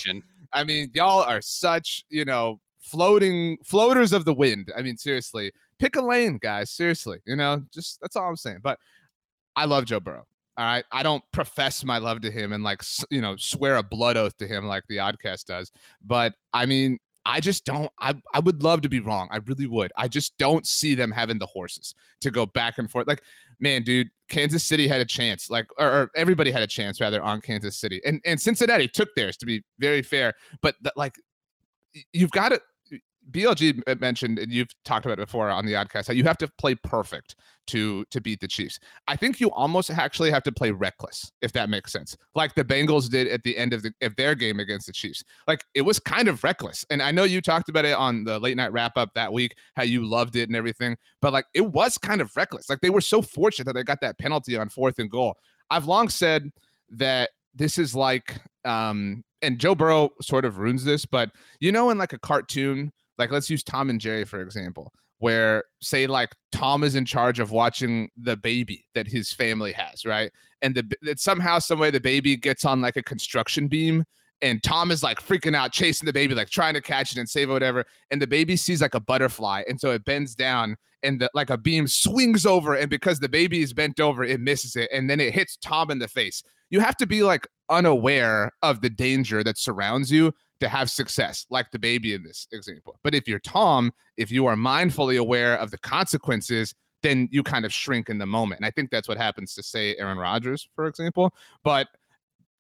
[0.54, 4.72] I mean, y'all are such, you know, floating floaters of the wind.
[4.76, 6.72] I mean, seriously pick a lane, guys.
[6.72, 8.60] Seriously, you know, just that's all I'm saying.
[8.64, 8.80] But
[9.56, 10.26] I love Joe Burrow.
[10.58, 10.86] All right.
[10.92, 12.82] I don't profess my love to him and like,
[13.12, 15.72] you know, swear a blood oath to him like the oddcast does.
[16.04, 17.92] But I mean, I just don't.
[18.00, 19.28] I, I would love to be wrong.
[19.32, 19.92] I really would.
[19.98, 23.06] I just don't see them having the horses to go back and forth.
[23.06, 23.22] Like,
[23.60, 27.22] man, dude, Kansas City had a chance, like, or, or everybody had a chance rather
[27.22, 30.34] on Kansas City, and and Cincinnati took theirs to be very fair.
[30.62, 31.16] But the, like,
[32.14, 32.62] you've got to
[33.32, 36.48] BLG mentioned, and you've talked about it before on the Oddcast, how you have to
[36.58, 37.36] play perfect
[37.68, 38.80] to to beat the Chiefs.
[39.08, 42.64] I think you almost actually have to play reckless, if that makes sense, like the
[42.64, 45.24] Bengals did at the end of the of their game against the Chiefs.
[45.48, 48.40] Like it was kind of reckless, and I know you talked about it on the
[48.40, 51.66] late night wrap up that week, how you loved it and everything, but like it
[51.66, 52.70] was kind of reckless.
[52.70, 55.36] Like they were so fortunate that they got that penalty on fourth and goal.
[55.70, 56.50] I've long said
[56.92, 61.90] that this is like um and Joe Burrow sort of ruins this, but you know,
[61.90, 66.36] in like a cartoon like let's use Tom and Jerry for example, where say like
[66.52, 70.32] Tom is in charge of watching the baby that his family has, right?
[70.62, 74.04] And the that somehow some way the baby gets on like a construction beam
[74.42, 77.30] and Tom is like freaking out chasing the baby like trying to catch it and
[77.30, 80.76] save it whatever and the baby sees like a butterfly and so it bends down
[81.04, 84.40] and the, like a beam swings over and because the baby is bent over it
[84.40, 86.44] misses it and then it hits Tom in the face.
[86.70, 91.46] You have to be like unaware of the danger that surrounds you to have success,
[91.50, 93.00] like the baby in this example.
[93.04, 97.66] But if you're Tom, if you are mindfully aware of the consequences, then you kind
[97.66, 98.60] of shrink in the moment.
[98.60, 101.34] And I think that's what happens to, say, Aaron Rodgers, for example.
[101.64, 101.88] But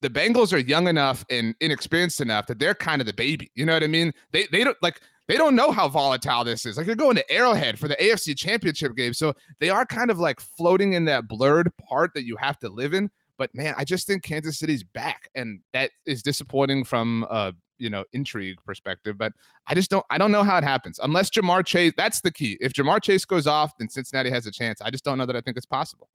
[0.01, 3.51] the Bengals are young enough and inexperienced enough that they're kind of the baby.
[3.55, 4.13] You know what I mean?
[4.31, 6.77] They they don't like they don't know how volatile this is.
[6.77, 10.19] Like they're going to Arrowhead for the AFC Championship game, so they are kind of
[10.19, 13.09] like floating in that blurred part that you have to live in.
[13.37, 17.89] But man, I just think Kansas City's back, and that is disappointing from a you
[17.89, 19.17] know intrigue perspective.
[19.17, 19.33] But
[19.67, 21.93] I just don't I don't know how it happens unless Ja'Marr Chase.
[21.97, 22.57] That's the key.
[22.61, 24.81] If Ja'Marr Chase goes off, then Cincinnati has a chance.
[24.81, 26.09] I just don't know that I think it's possible.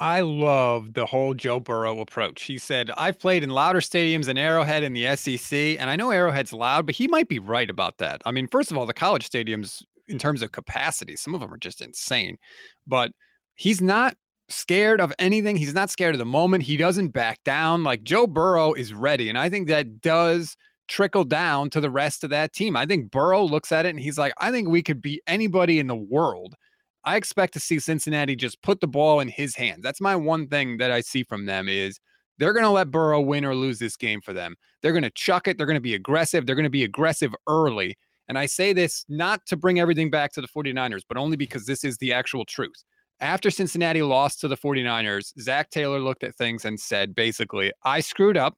[0.00, 2.44] I love the whole Joe Burrow approach.
[2.44, 6.12] He said, I've played in louder stadiums than Arrowhead in the SEC, and I know
[6.12, 8.22] Arrowhead's loud, but he might be right about that.
[8.24, 11.52] I mean, first of all, the college stadiums, in terms of capacity, some of them
[11.52, 12.38] are just insane,
[12.86, 13.10] but
[13.56, 14.14] he's not
[14.48, 15.56] scared of anything.
[15.56, 16.64] He's not scared of the moment.
[16.64, 17.84] He doesn't back down.
[17.84, 19.28] Like Joe Burrow is ready.
[19.28, 20.56] And I think that does
[20.88, 22.76] trickle down to the rest of that team.
[22.76, 25.78] I think Burrow looks at it and he's like, I think we could beat anybody
[25.78, 26.54] in the world.
[27.04, 29.82] I expect to see Cincinnati just put the ball in his hands.
[29.82, 32.00] That's my one thing that I see from them is
[32.38, 34.56] they're going to let Burrow win or lose this game for them.
[34.82, 35.56] They're going to chuck it.
[35.56, 36.46] They're going to be aggressive.
[36.46, 37.96] They're going to be aggressive early.
[38.28, 41.66] And I say this not to bring everything back to the 49ers, but only because
[41.66, 42.84] this is the actual truth
[43.20, 48.00] after Cincinnati lost to the 49ers, Zac Taylor looked at things and said, basically, I
[48.00, 48.56] screwed up.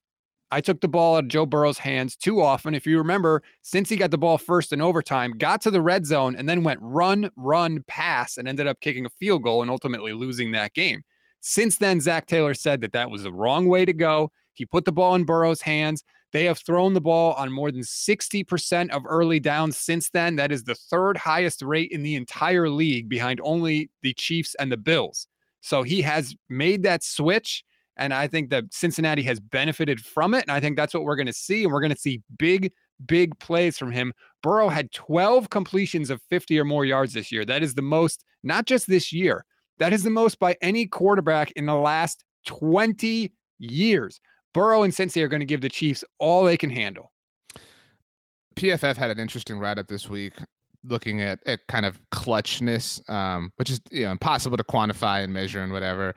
[0.53, 2.75] I took the ball out of Joe Burrow's hands too often.
[2.75, 6.07] If you remember, since he got the ball first in overtime, got to the red
[6.07, 9.71] zone and then went run, run, pass, and ended up kicking a field goal and
[9.71, 11.03] ultimately losing that game.
[11.41, 14.33] Since then, Zac Taylor said that that was the wrong way to go.
[14.55, 16.05] He put the ball in Burrow's hands.
[16.33, 20.37] They have thrown the ball on more than 60% of early downs since then.
[20.37, 24.71] That is the third highest rate in the entire league behind only the Chiefs and
[24.71, 25.27] the Bills.
[25.61, 27.65] So he has made that switch.
[28.01, 30.43] And I think that Cincinnati has benefited from it.
[30.43, 31.65] And I think that's what we're going to see.
[31.65, 32.73] And we're going to see big,
[33.07, 34.13] big plays from him.
[34.43, 37.45] Burrow had 12 completions of 50 or more yards this year.
[37.45, 39.45] That is the most, not just this year,
[39.79, 44.21] that is the most by any quarterback in the last 20 years.
[44.55, 47.13] Burrow and Cincy are going to give the Chiefs all they can handle.
[48.57, 50.35] PFF had an interesting write up this week
[50.85, 55.33] looking at, at kind of clutchness, um, which is you know impossible to quantify and
[55.33, 56.15] measure and whatever.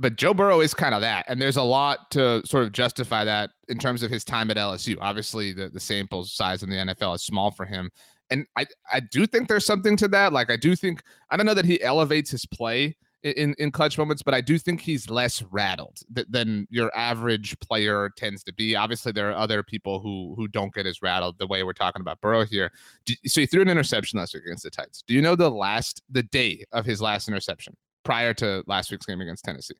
[0.00, 3.24] But Joe Burrow is kind of that, and there's a lot to sort of justify
[3.24, 4.96] that in terms of his time at LSU.
[5.00, 7.90] Obviously, the the sample size in the NFL is small for him,
[8.30, 10.32] and I I do think there's something to that.
[10.32, 13.96] Like I do think I don't know that he elevates his play in in clutch
[13.96, 18.52] moments, but I do think he's less rattled th- than your average player tends to
[18.52, 18.74] be.
[18.74, 22.00] Obviously, there are other people who who don't get as rattled the way we're talking
[22.00, 22.72] about Burrow here.
[23.06, 25.04] Do, so he threw an interception last week against the Titans.
[25.06, 29.06] Do you know the last the day of his last interception prior to last week's
[29.06, 29.76] game against Tennessee?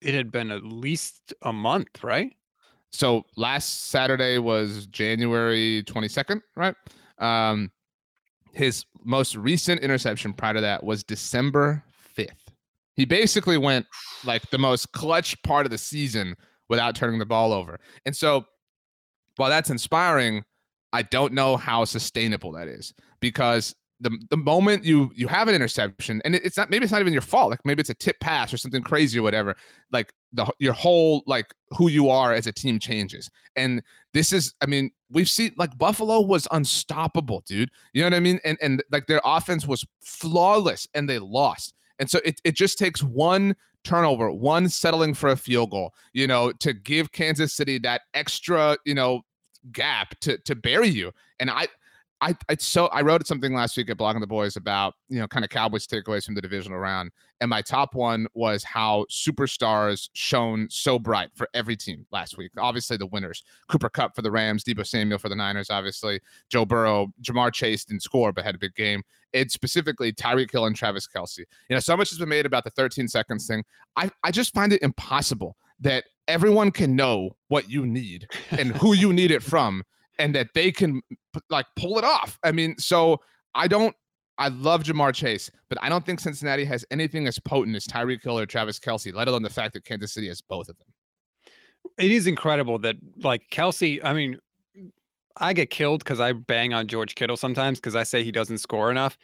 [0.00, 2.34] It had been at least a month, right?
[2.92, 6.74] So last Saturday was January 22nd, right?
[7.18, 7.70] Um,
[8.52, 11.82] his most recent interception prior to that was December
[12.16, 12.28] 5th.
[12.94, 13.86] He basically went
[14.24, 16.36] like the most clutch part of the season
[16.68, 17.80] without turning the ball over.
[18.06, 18.44] And so
[19.36, 20.44] while that's inspiring,
[20.92, 25.54] I don't know how sustainable that is because the the moment you you have an
[25.54, 28.18] interception and it's not maybe it's not even your fault like maybe it's a tip
[28.20, 29.54] pass or something crazy or whatever
[29.92, 33.30] like the your whole like who you are as a team changes.
[33.56, 37.70] And this is i mean we've seen like buffalo was unstoppable dude.
[37.92, 38.40] You know what i mean?
[38.44, 41.74] And and like their offense was flawless and they lost.
[41.98, 43.54] And so it, it just takes one
[43.84, 48.76] turnover, one settling for a field goal, you know, to give Kansas City that extra,
[48.84, 49.20] you know,
[49.72, 51.12] gap to to bury you.
[51.38, 51.68] And I
[52.24, 55.28] I, I so I wrote something last week at Blogging the Boys about you know
[55.28, 57.10] kind of Cowboys takeaways from the divisional round,
[57.42, 62.50] and my top one was how superstars shone so bright for every team last week.
[62.56, 65.68] Obviously, the winners: Cooper Kupp for the Rams, Deebo Samuel for the Niners.
[65.68, 69.02] Obviously, Joe Burrow, Ja'Marr Chase didn't score but had a big game.
[69.34, 71.40] It's specifically Tyreek Hill and Travis Kelce.
[71.68, 73.64] You know, so much has been made about the 13 seconds thing.
[73.96, 78.94] I I just find it impossible that everyone can know what you need and who
[78.94, 79.82] you need it from
[80.18, 81.02] and that they can
[81.50, 82.38] like pull it off.
[82.42, 83.20] I mean, so
[83.54, 83.94] I don't.
[84.36, 88.24] I love Ja'Marr Chase, but I don't think Cincinnati has anything as potent as Tyreek
[88.24, 90.88] Hill or Travis Kelce, let alone the fact that Kansas City has both of them.
[91.98, 94.00] It is incredible that like Kelce.
[94.04, 94.38] I mean,
[95.36, 98.58] I get killed because I bang on George Kittle sometimes because I say he doesn't
[98.58, 99.16] score enough.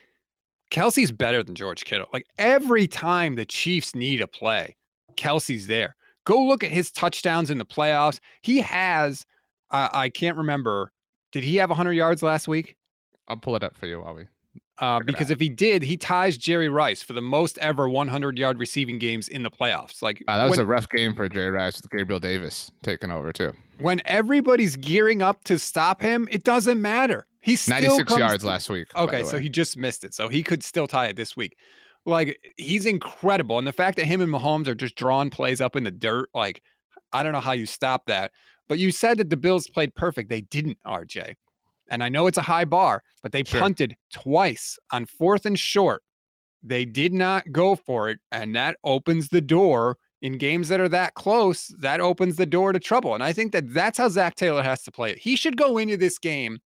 [0.70, 2.06] Kelce's better than George Kittle.
[2.12, 4.76] Like every time the Chiefs need a play,
[5.16, 5.96] Kelce's there.
[6.24, 8.20] Go look at his touchdowns in the playoffs.
[8.42, 9.26] He has
[9.70, 10.92] uh, I can't remember.
[11.32, 12.76] Did he have 100 yards last week?
[13.28, 14.18] I'll pull it up for you while.
[14.80, 18.58] Uh, because if he did, he ties Jerry Rice for the most ever 100 yard
[18.58, 20.00] receiving games in the playoffs.
[20.00, 23.10] Like uh, that was when, a rough game for Jerry Rice with Gabriel Davis taking
[23.10, 23.52] over too.
[23.78, 27.26] When everybody's gearing up to stop him, it doesn't matter.
[27.42, 28.88] He's 96 yards to, last week.
[28.96, 30.14] Okay, so he just missed it.
[30.14, 31.56] So he could still tie it this week.
[32.06, 35.76] Like he's incredible, and the fact that him and Mahomes are just drawing plays up
[35.76, 36.62] in the dirt, like
[37.12, 38.32] I don't know how you stop that.
[38.70, 40.28] But you said that the Bills played perfect.
[40.28, 41.34] They didn't, RJ.
[41.90, 43.60] And I know it's a high bar, but they sure.
[43.60, 46.04] punted twice on fourth and short.
[46.62, 48.20] They did not go for it.
[48.30, 52.72] And that opens the door in games that are that close, that opens the door
[52.72, 53.12] to trouble.
[53.12, 55.18] And I think that that's how Zac Taylor has to play it.
[55.18, 56.60] He should go into this game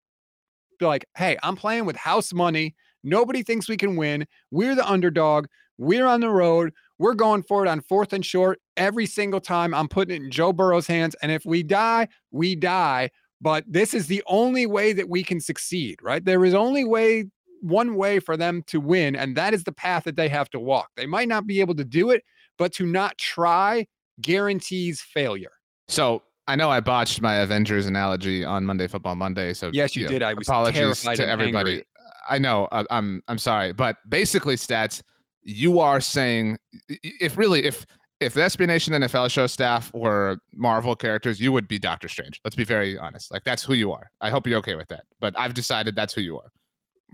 [0.78, 2.74] be like, hey, I'm playing with house money.
[3.02, 4.26] Nobody thinks we can win.
[4.50, 5.46] We're the underdog.
[5.78, 6.72] We're on the road.
[6.98, 9.74] We're going for it on fourth and short every single time.
[9.74, 11.16] I'm putting it in Joe Burrow's hands.
[11.22, 13.10] And if we die, we die.
[13.40, 16.24] But this is the only way that we can succeed, right?
[16.24, 17.26] There is only way
[17.60, 20.60] one way for them to win, and that is the path that they have to
[20.60, 20.90] walk.
[20.96, 22.22] They might not be able to do it,
[22.58, 23.86] but to not try
[24.20, 25.52] guarantees failure.
[25.88, 29.54] So I know I botched my Avengers analogy on Monday Football Monday.
[29.54, 30.20] So yes, you, you did.
[30.20, 31.70] Know, I was apologies to everybody.
[31.70, 31.86] Angry.
[32.28, 32.68] I know.
[32.70, 35.02] I, I'm I'm sorry, but basically, stats.
[35.44, 37.86] You are saying if really if
[38.20, 42.40] if the SB Nation NFL show staff were Marvel characters, you would be Doctor Strange.
[42.44, 43.30] Let's be very honest.
[43.30, 44.10] Like that's who you are.
[44.20, 45.04] I hope you're okay with that.
[45.20, 46.50] But I've decided that's who you are.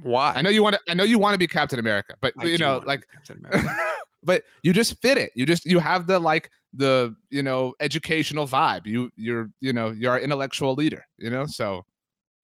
[0.03, 0.33] Why?
[0.35, 0.81] I know you want to.
[0.89, 3.07] I know you want to be Captain America, but I you know, like,
[4.23, 5.33] but you just fit it.
[5.35, 8.87] You just you have the like the you know educational vibe.
[8.87, 11.05] You you're you know you're an intellectual leader.
[11.19, 11.85] You know, so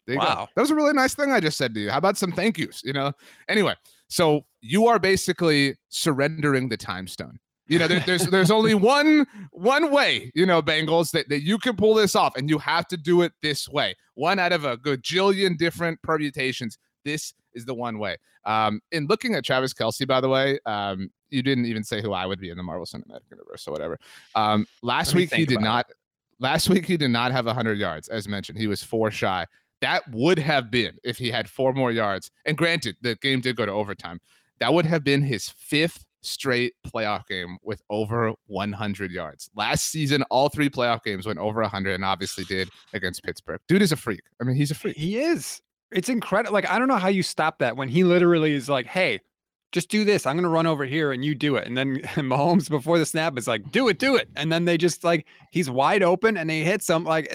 [0.09, 0.49] wow, go.
[0.55, 1.91] that was a really nice thing I just said to you.
[1.91, 2.83] How about some thank yous?
[2.85, 3.13] You know.
[3.49, 3.75] Anyway,
[4.09, 7.39] so you are basically surrendering the time stone.
[7.69, 11.59] You know, there, there's there's only one one way, you know, Bengals that, that you
[11.59, 13.95] can pull this off, and you have to do it this way.
[14.15, 16.79] One out of a gajillion different permutations.
[17.05, 18.17] This is the one way.
[18.45, 22.13] Um, in looking at Travis Kelce, by the way, um, you didn't even say who
[22.13, 23.99] I would be in the Marvel Cinematic Universe or whatever.
[24.35, 25.87] Um, last week he did not.
[25.91, 25.97] It.
[26.39, 28.59] Last week he did not have 100 yards, as mentioned.
[28.59, 29.47] He was four shy.
[29.87, 32.33] That would have been if he had four more yards.
[32.45, 34.21] And granted, the game did go to overtime.
[34.59, 39.49] That would have been his fifth straight playoff game with over 100 yards.
[39.55, 43.61] Last season, all three playoff games went over 100 and obviously did against Pittsburgh.
[43.69, 44.23] Dude is a freak.
[44.41, 44.97] I mean, he's a freak.
[44.97, 45.63] He is.
[45.93, 46.53] It's incredible.
[46.53, 49.21] Like, I don't know how you stop that when he literally is like, hey,
[49.71, 50.27] just do this.
[50.27, 51.69] I'm going to run over here and you do it.
[51.69, 54.29] And then Mahomes before the snap is like, do it, do it.
[54.35, 57.31] And then they just like, he's wide open and they hit some like,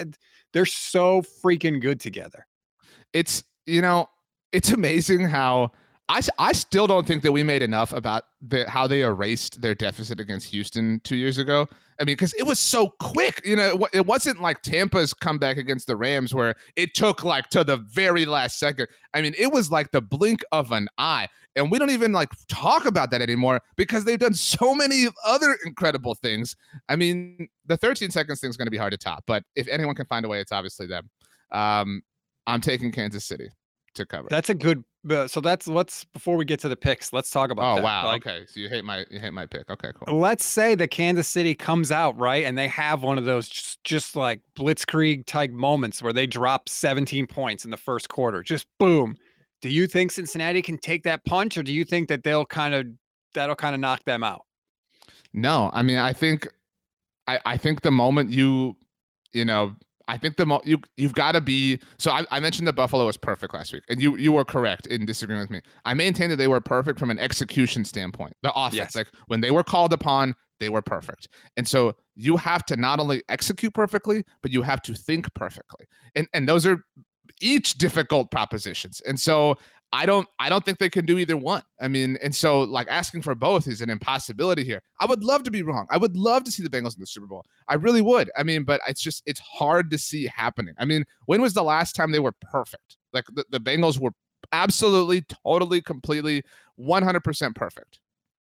[0.52, 2.46] they're so freaking good together.
[3.12, 4.08] It's, you know,
[4.52, 5.72] it's amazing how
[6.12, 9.74] I, I still don't think that we made enough about the, how they erased their
[9.74, 11.66] deficit against Houston two years ago.
[11.98, 13.40] I mean, because it was so quick.
[13.46, 17.64] You know, it wasn't like Tampa's comeback against the Rams where it took like to
[17.64, 18.88] the very last second.
[19.14, 21.28] I mean, it was like the blink of an eye.
[21.56, 25.56] And we don't even like talk about that anymore because they've done so many other
[25.64, 26.56] incredible things.
[26.90, 29.66] I mean, the 13 seconds thing is going to be hard to top, but if
[29.68, 31.08] anyone can find a way, it's obviously them.
[31.52, 32.02] Um,
[32.46, 33.48] I'm taking Kansas City
[33.94, 34.28] to cover.
[34.30, 34.84] That's a good.
[35.08, 37.72] Uh, so that's let's before we get to the picks, let's talk about.
[37.72, 37.84] Oh that.
[37.84, 38.44] wow, like, okay.
[38.46, 39.68] So you hate my you hate my pick.
[39.68, 40.18] Okay, cool.
[40.18, 43.82] Let's say that Kansas City comes out right, and they have one of those just,
[43.82, 48.66] just like blitzkrieg type moments where they drop 17 points in the first quarter, just
[48.78, 49.16] boom.
[49.60, 52.72] Do you think Cincinnati can take that punch, or do you think that they'll kind
[52.72, 52.86] of
[53.34, 54.44] that'll kind of knock them out?
[55.32, 56.46] No, I mean I think
[57.26, 58.76] I I think the moment you
[59.32, 59.74] you know
[60.08, 61.78] I think the mo- you you've got to be.
[61.98, 64.86] So I, I, mentioned that Buffalo was perfect last week, and you you were correct
[64.86, 65.60] in disagreeing with me.
[65.84, 68.34] I maintain that they were perfect from an execution standpoint.
[68.42, 68.96] The offense, yes.
[68.96, 71.28] like when they were called upon, they were perfect.
[71.56, 75.86] And so you have to not only execute perfectly, but you have to think perfectly.
[76.14, 76.84] And and those are
[77.40, 79.00] each difficult propositions.
[79.06, 79.56] And so
[79.92, 81.62] I don't I don't think they can do either one.
[81.80, 84.82] I mean, and so like asking for both is an impossibility here.
[85.00, 85.86] I would love to be wrong.
[85.90, 87.44] I would love to see the Bengals in the Super Bowl.
[87.68, 88.30] I really would.
[88.36, 90.74] I mean, but it's just it's hard to see happening.
[90.78, 92.96] I mean, when was the last time they were perfect?
[93.12, 94.12] Like the, the Bengals were
[94.52, 96.42] absolutely, totally, completely
[96.80, 97.98] 100% perfect.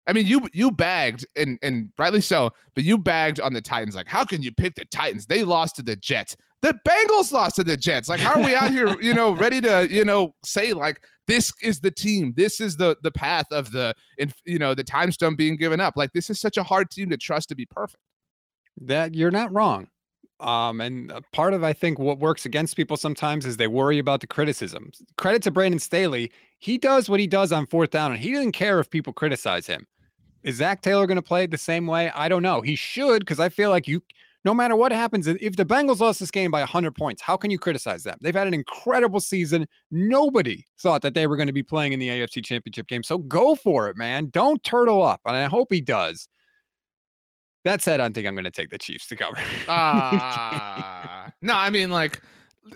[0.07, 3.95] I mean, you you bagged and and rightly so, but you bagged on the Titans.
[3.95, 5.27] Like, how can you pick the Titans?
[5.27, 6.37] They lost to the Jets.
[6.63, 8.09] The Bengals lost to the Jets.
[8.09, 11.53] Like, how are we out here, you know, ready to, you know, say like this
[11.63, 12.35] is the team.
[12.37, 13.95] This is the the path of the,
[14.45, 15.97] you know, the time stone being given up.
[15.97, 18.03] Like, this is such a hard team to trust to be perfect.
[18.81, 19.89] That you're not wrong.
[20.41, 24.23] Um, and part of I think what works against people sometimes is they worry about
[24.23, 24.91] the criticism.
[25.17, 28.53] Credit to Brandon Staley, he does what he does on fourth down, and he doesn't
[28.53, 29.87] care if people criticize him.
[30.43, 32.11] Is Zac Taylor going to play the same way?
[32.15, 32.63] I don't know.
[32.63, 34.03] He should because I feel like you
[34.45, 37.51] no matter what happens, if the Bengals lost this game by 100 points, how can
[37.51, 38.17] you criticize them?
[38.21, 39.67] They've had an incredible season.
[39.91, 43.03] Nobody thought that they were going to be playing in the AFC Championship game.
[43.03, 44.31] So go for it, man.
[44.31, 45.21] Don't turtle up.
[45.27, 46.29] And I hope he does.
[47.65, 49.37] That said, I think I'm going to take the Chiefs to cover.
[49.69, 52.23] uh, no, I mean, like,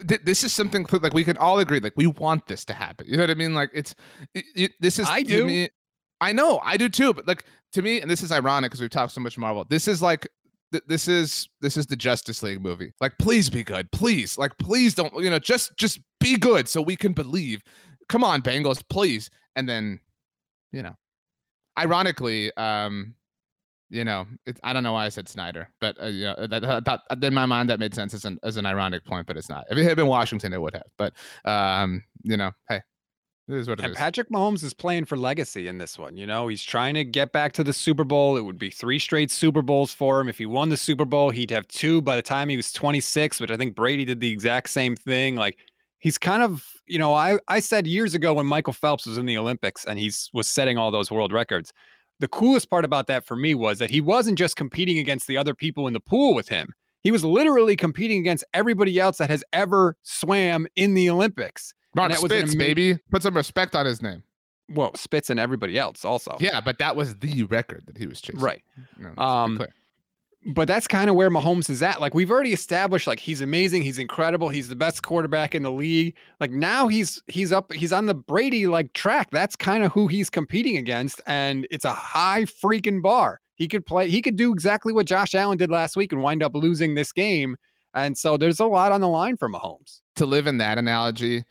[0.07, 3.07] th- this is something like we can all agree, like, we want this to happen.
[3.09, 3.55] You know what I mean?
[3.55, 3.95] Like, it's,
[4.35, 5.47] it, it, this is, I do.
[5.47, 5.71] Me,
[6.21, 7.15] I know, I do too.
[7.15, 9.89] But like, to me, and this is ironic because we've talked so much Marvel, this
[9.89, 10.29] is like
[10.87, 12.93] this is this is the Justice League movie.
[13.01, 14.39] Like, please be good, please.
[14.39, 15.13] Like, please don't.
[15.23, 17.63] You know, just just be good so we can believe.
[18.09, 19.31] Come on, Bengals, please.
[19.57, 20.01] And then,
[20.73, 20.95] you know,
[21.79, 23.15] ironically, um,
[23.91, 26.63] you know, it, I don't know why I said Snyder, but uh, you know, that,
[26.85, 29.37] that, that, in my mind that made sense as an as an ironic point, but
[29.37, 29.65] it's not.
[29.71, 30.89] If it had been Washington, it would have.
[30.99, 31.15] But
[31.45, 32.81] um, you know, hey,
[33.49, 33.97] it is what it and is.
[33.99, 36.17] Patrick Mahomes is playing for legacy in this one.
[36.17, 38.37] You know, he's trying to get back to the Super Bowl.
[38.37, 40.29] It would be three straight Super Bowls for him.
[40.29, 43.41] If he won the Super Bowl, he'd have two by the time he was 26,
[43.41, 45.37] which I think Brady did the exact same thing.
[45.37, 45.59] Like
[45.99, 49.27] he's kind of, you know, I I said years ago when Michael Phelps was in
[49.27, 51.73] the Olympics and he's was setting all those world records
[52.21, 55.37] the coolest part about that for me was that he wasn't just competing against the
[55.37, 56.73] other people in the pool with him.
[57.03, 61.75] He was literally competing against everybody else that has ever swam in the Olympics.
[61.95, 62.99] Mark Spitz, baby.
[63.11, 64.23] Put some respect on his name.
[64.71, 66.37] Well, Spitz and everybody else also.
[66.41, 68.41] Yeah, but that was the record that he was chasing.
[68.41, 68.63] Right.
[69.19, 69.61] um,
[70.47, 72.01] but that's kind of where Mahomes is at.
[72.01, 75.73] Like we've already established, like he's amazing, he's incredible, he's the best quarterback in the
[75.73, 76.17] league.
[76.41, 79.31] Like now he's he's up, he's on the Brady like track.
[79.31, 83.41] That's kind of who he's competing against, and it's a high freaking bar.
[83.57, 86.43] He could play, he could do exactly what Josh Allen did last week and wind
[86.43, 87.57] up losing this game.
[87.95, 90.01] And so there's a lot on the line for Mahomes.
[90.17, 91.45] To live in that analogy,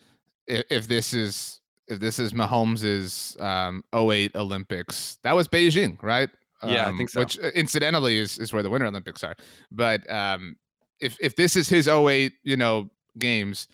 [0.48, 6.30] if, if this is if this is Mahomes's um 08 Olympics, that was Beijing, right?
[6.66, 7.20] Yeah, um, I think so.
[7.20, 9.36] Which uh, incidentally is, is where the Winter Olympics are.
[9.72, 10.56] But um,
[11.00, 12.90] if if this is his 08, you know,
[13.20, 13.68] games,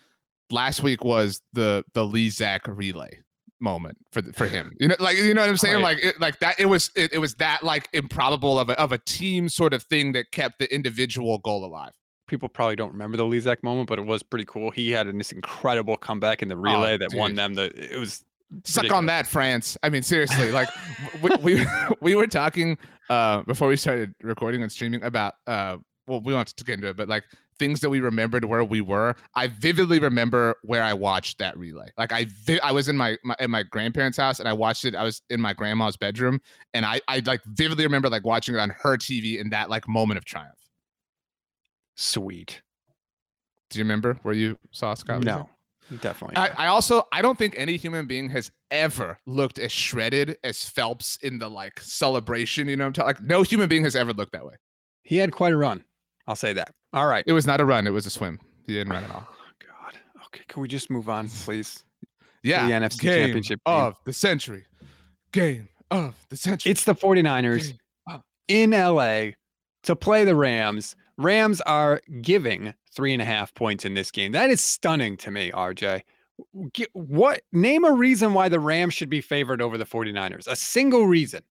[0.50, 3.20] last week was the the Lezak relay
[3.60, 4.76] moment for for him.
[4.80, 5.76] You know, like you know what I'm saying?
[5.76, 5.96] Right.
[5.96, 6.60] Like it, like that.
[6.60, 9.84] It was it, it was that like improbable of a of a team sort of
[9.84, 11.92] thing that kept the individual goal alive.
[12.30, 14.72] People probably don't remember the Lezak moment, but it was pretty cool.
[14.72, 17.20] He had this incredible comeback in the oh, relay oh, that dude.
[17.20, 17.56] won them.
[17.56, 18.24] The it was
[18.64, 18.98] Suck ridiculous.
[18.98, 19.78] on that, France.
[19.84, 20.70] I mean, seriously, like
[21.22, 21.66] we, we
[22.02, 22.78] we were talking
[23.10, 25.78] uh before we started recording and streaming about uh
[26.08, 27.24] well, we want to get into it, but like
[27.60, 29.16] things that we remembered where we were.
[29.36, 31.90] I vividly remember where I watched that relay.
[31.98, 34.86] Like I, vi- I was in my, my in my grandparents' house and I watched
[34.86, 34.96] it.
[34.96, 36.42] I was in my grandma's bedroom
[36.74, 39.88] and I, I like vividly remember like watching it on her TV in that like
[39.88, 40.59] moment of triumph.
[42.00, 42.62] Sweet.
[43.70, 45.22] Do you remember where you saw Scott?
[45.22, 45.50] No.
[46.02, 46.38] Definitely.
[46.38, 50.64] I, I, also I don't think any human being has ever looked as shredded as
[50.64, 52.70] Phelps in the like celebration.
[52.70, 54.54] You know, I'm talking like no human being has ever looked that way.
[55.04, 55.84] He had quite a run.
[56.26, 56.74] I'll say that.
[56.94, 57.24] All right.
[57.28, 57.86] It was not a run.
[57.86, 58.40] It was a swim.
[58.66, 59.28] He didn't run at all.
[59.28, 60.00] Oh, God.
[60.28, 60.44] Okay.
[60.48, 61.84] Can we just move on, please?
[62.44, 62.66] Yeah.
[62.66, 63.76] the NFC game Championship game.
[63.76, 64.66] of the century.
[65.34, 66.72] Game of the century.
[66.72, 67.74] It's the 49ers
[68.48, 69.32] in LA
[69.84, 70.96] to play the Rams.
[71.20, 74.32] Rams are giving three and a half points in this game.
[74.32, 76.02] That is stunning to me, RJ.
[76.94, 80.48] What name a reason why the Rams should be favored over the 49ers?
[80.48, 81.42] A single reason.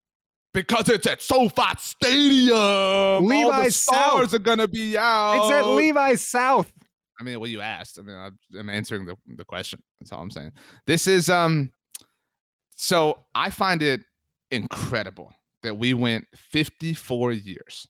[0.55, 3.27] Because it's at SoFi Stadium.
[3.27, 4.33] Levi's stars South.
[4.33, 5.43] are gonna be out.
[5.43, 6.73] It's at Levi's South.
[7.19, 7.99] I mean, well, you asked.
[7.99, 8.15] I mean,
[8.57, 9.83] I'm answering the, the question.
[9.99, 10.53] That's all I'm saying.
[10.87, 11.71] This is um.
[12.75, 14.01] So I find it
[14.49, 17.85] incredible that we went 54 years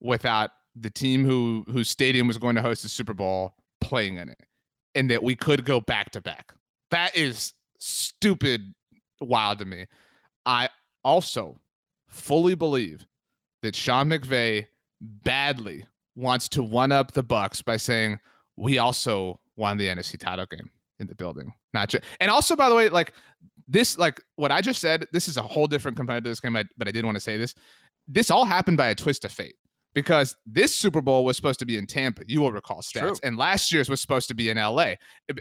[0.00, 4.28] without the team who whose stadium was going to host the Super Bowl playing in
[4.28, 4.40] it,
[4.94, 6.52] and that we could go back to back.
[6.90, 8.74] That is stupid
[9.20, 9.86] wild to me.
[10.46, 10.68] I
[11.04, 11.58] also
[12.08, 13.06] fully believe
[13.62, 14.66] that Sean McVay
[15.00, 15.84] badly
[16.16, 18.20] wants to one up the Bucks by saying
[18.56, 20.70] we also won the NFC title game
[21.00, 21.52] in the building.
[21.72, 23.12] Not just, and also by the way, like
[23.66, 26.52] this, like what I just said, this is a whole different component to this game,
[26.52, 27.54] but I did want to say this.
[28.06, 29.56] This all happened by a twist of fate
[29.94, 32.22] because this Super Bowl was supposed to be in Tampa.
[32.26, 33.00] You will recall stats.
[33.00, 33.14] True.
[33.22, 34.94] And last year's was supposed to be in LA.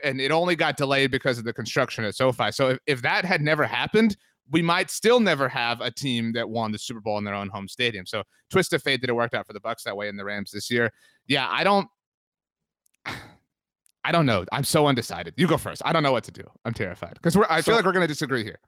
[0.03, 2.51] And it only got delayed because of the construction at SoFi.
[2.51, 4.15] So if, if that had never happened,
[4.51, 7.49] we might still never have a team that won the Super Bowl in their own
[7.49, 8.05] home stadium.
[8.05, 10.25] So twist of fate that it worked out for the Bucks that way in the
[10.25, 10.91] Rams this year.
[11.27, 11.87] Yeah, I don't
[14.05, 14.45] I don't know.
[14.51, 15.33] I'm so undecided.
[15.37, 15.81] You go first.
[15.85, 16.43] I don't know what to do.
[16.65, 18.59] I'm terrified because I so, feel like we're going to disagree here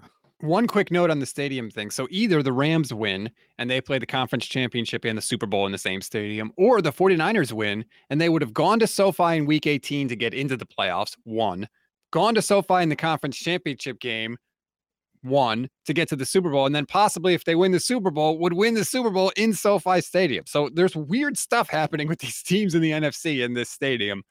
[0.45, 1.91] one quick note on the stadium thing.
[1.91, 5.65] So either the Rams win and they play the conference championship and the Super Bowl
[5.65, 9.37] in the same stadium, or the 49ers win and they would have gone to SoFi
[9.37, 11.67] in week 18 to get into the playoffs, one,
[12.11, 14.37] gone to SoFi in the conference championship game,
[15.21, 16.65] one, to get to the Super Bowl.
[16.65, 19.53] And then possibly if they win the Super Bowl, would win the Super Bowl in
[19.53, 20.45] SoFi Stadium.
[20.47, 24.23] So there's weird stuff happening with these teams in the NFC in this stadium.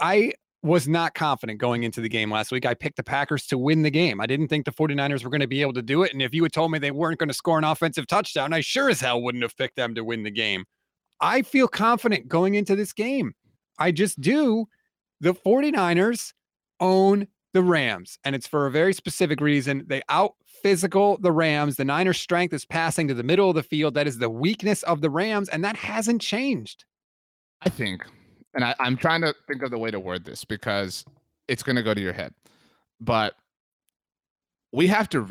[0.00, 0.32] I
[0.62, 2.66] was not confident going into the game last week.
[2.66, 4.20] I picked the Packers to win the game.
[4.20, 6.12] I didn't think the 49ers were going to be able to do it.
[6.12, 8.60] And if you had told me they weren't going to score an offensive touchdown, I
[8.60, 10.64] sure as hell wouldn't have picked them to win the game.
[11.20, 13.34] I feel confident going into this game.
[13.78, 14.66] I just do.
[15.20, 16.32] The 49ers
[16.80, 19.84] own the Rams, and it's for a very specific reason.
[19.86, 21.76] They out physical the Rams.
[21.76, 23.94] The Niners' strength is passing to the middle of the field.
[23.94, 26.84] That is the weakness of the Rams, and that hasn't changed.
[27.62, 28.04] I think
[28.56, 31.04] and I, I'm trying to think of the way to word this because
[31.46, 32.34] it's going to go to your head.
[33.00, 33.34] But
[34.72, 35.22] we have to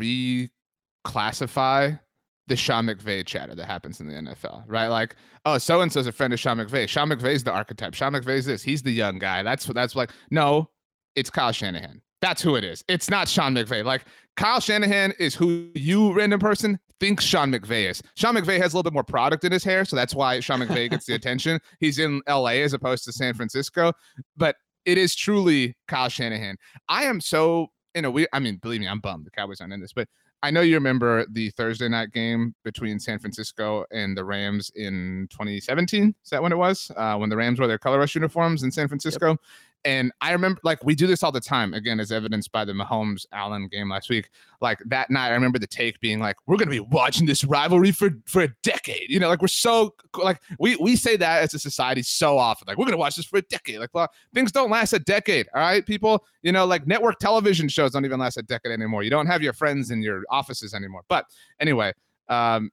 [1.06, 2.00] reclassify
[2.48, 4.88] the Sean McVay chatter that happens in the NFL, right?
[4.88, 5.16] Like,
[5.46, 6.88] oh, so and so's a friend of Sean McVay.
[6.88, 7.96] Sean McVay's the archetype.
[7.96, 8.62] Sean McVay's this.
[8.62, 9.42] He's the young guy.
[9.42, 10.12] That's what that's like.
[10.30, 10.70] No,
[11.16, 12.02] it's Kyle Shanahan.
[12.22, 12.84] That's who it is.
[12.88, 13.84] It's not Sean McVay.
[13.84, 14.06] Like
[14.36, 18.02] Kyle Shanahan is who you, random person, thinks Sean McVay is.
[18.16, 20.60] Sean McVay has a little bit more product in his hair, so that's why Sean
[20.62, 21.60] McVay gets the attention.
[21.80, 23.94] He's in LA as opposed to San Francisco,
[24.36, 24.56] but
[24.86, 26.58] it is truly Kyle Shanahan.
[26.90, 28.30] I am so in a weird.
[28.34, 30.08] I mean, believe me, I'm bummed the Cowboys aren't in this, but
[30.44, 35.28] I know you remember the Thursday night game between San Francisco and the Rams in
[35.32, 36.14] 2017.
[36.24, 36.92] Is that when it was?
[36.96, 39.30] Uh, when the Rams wore their color rush uniforms in San Francisco.
[39.30, 39.40] Yep.
[39.86, 42.74] And I remember, like, we do this all the time, again, as evidenced by the
[42.74, 44.30] Mahomes Allen game last week.
[44.60, 47.44] Like, that night, I remember the take being like, we're going to be watching this
[47.44, 49.10] rivalry for, for a decade.
[49.10, 52.66] You know, like, we're so, like, we, we say that as a society so often.
[52.68, 53.78] Like, we're going to watch this for a decade.
[53.78, 55.48] Like, well, things don't last a decade.
[55.54, 56.26] All right, people?
[56.42, 59.04] You know, like, network television shows don't even last a decade anymore.
[59.04, 61.04] You don't have your friends in your offices anymore.
[61.08, 61.26] But
[61.60, 61.94] anyway,
[62.28, 62.72] um,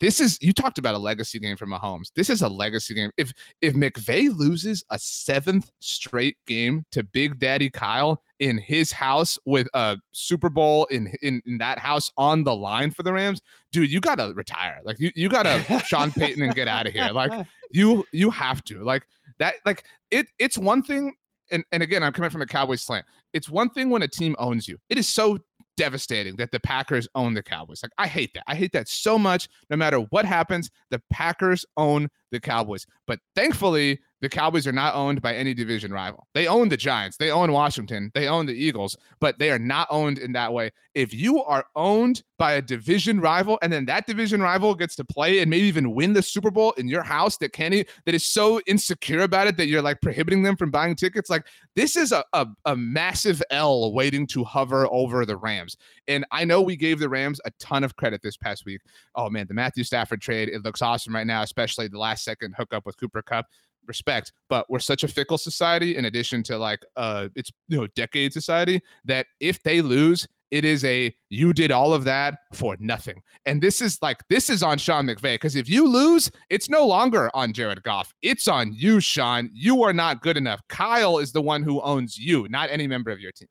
[0.00, 2.12] this is you talked about a legacy game for Mahomes.
[2.14, 3.10] This is a legacy game.
[3.16, 3.32] If
[3.62, 9.66] if McVay loses a seventh straight game to Big Daddy Kyle in his house with
[9.74, 13.40] a Super Bowl in in, in that house on the line for the Rams,
[13.72, 14.80] dude, you gotta retire.
[14.84, 17.10] Like you you gotta Sean Payton and get out of here.
[17.12, 18.84] Like you you have to.
[18.84, 19.06] Like
[19.38, 21.14] that like it it's one thing
[21.50, 23.06] and, and again, I'm coming from a Cowboys slant.
[23.32, 24.78] It's one thing when a team owns you.
[24.88, 25.38] It is so
[25.78, 27.82] devastating that the Packers own the Cowboys.
[27.82, 28.42] Like, I hate that.
[28.46, 29.48] I hate that so much.
[29.70, 32.86] No matter what happens, the Packers own the Cowboys.
[33.06, 36.26] But thankfully, the Cowboys are not owned by any division rival.
[36.34, 39.86] They own the Giants, they own Washington, they own the Eagles, but they are not
[39.90, 40.72] owned in that way.
[40.94, 45.04] If you are owned by a division rival and then that division rival gets to
[45.04, 48.24] play and maybe even win the Super Bowl in your house that can that is
[48.24, 52.10] so insecure about it that you're like prohibiting them from buying tickets, like this is
[52.10, 55.76] a, a, a massive L waiting to hover over the Rams.
[56.08, 58.80] And I know we gave the Rams a ton of credit this past week.
[59.14, 62.54] Oh man, the Matthew Stafford trade, it looks awesome right now, especially the last second
[62.56, 63.46] hookup with Cooper Kupp
[63.86, 67.86] respect but we're such a fickle society in addition to like uh it's you know
[67.96, 72.76] decade society that if they lose it is a you did all of that for
[72.80, 73.22] nothing.
[73.44, 76.86] And this is like this is on sean mcvay because if you lose it's no
[76.86, 78.14] longer on jared goff.
[78.22, 79.50] It's on you sean.
[79.52, 80.60] You are not good enough.
[80.68, 83.48] Kyle is the one who owns you not any member of your team.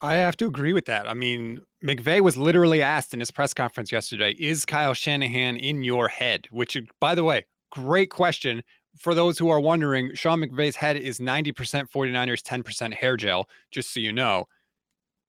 [0.00, 1.08] I have to agree with that.
[1.08, 5.82] I mean, McVay was literally asked in his press conference yesterday, is Kyle Shanahan in
[5.82, 6.46] your head?
[6.50, 7.46] Which, by the way,
[7.76, 8.62] great question
[8.98, 11.52] for those who are wondering, Sean McVay's head is 90%
[11.90, 14.48] 49ers, 10% hair gel, just so you know.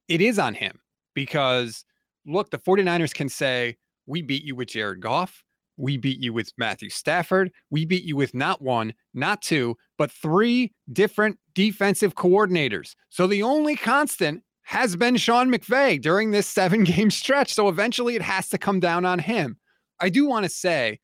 [0.08, 0.80] It is on him
[1.14, 1.84] because
[2.26, 5.44] look, the 49ers can say, We beat you with Jared Goff.
[5.76, 7.52] We beat you with Matthew Stafford.
[7.70, 12.96] We beat you with not one, not two, but three different defensive coordinators.
[13.10, 17.54] So the only constant has been Sean McVay during this seven game stretch.
[17.54, 19.58] So eventually it has to come down on him.
[20.00, 21.00] I do want to say,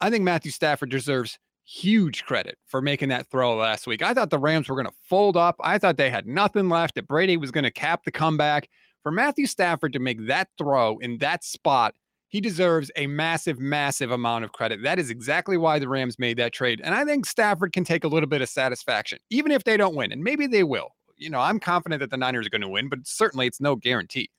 [0.00, 4.02] I think Matthew Stafford deserves huge credit for making that throw last week.
[4.02, 5.56] I thought the Rams were going to fold up.
[5.60, 8.68] I thought they had nothing left, that Brady was going to cap the comeback.
[9.02, 11.94] For Matthew Stafford to make that throw in that spot,
[12.28, 14.82] he deserves a massive, massive amount of credit.
[14.82, 16.80] That is exactly why the Rams made that trade.
[16.82, 19.94] And I think Stafford can take a little bit of satisfaction, even if they don't
[19.94, 20.12] win.
[20.12, 20.90] And maybe they will.
[21.16, 23.76] You know, I'm confident that the Niners are going to win, but certainly it's no
[23.76, 24.30] guarantee.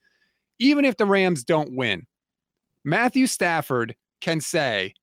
[0.59, 2.05] Even if the Rams don't win,
[2.83, 4.93] Matthew Stafford can say,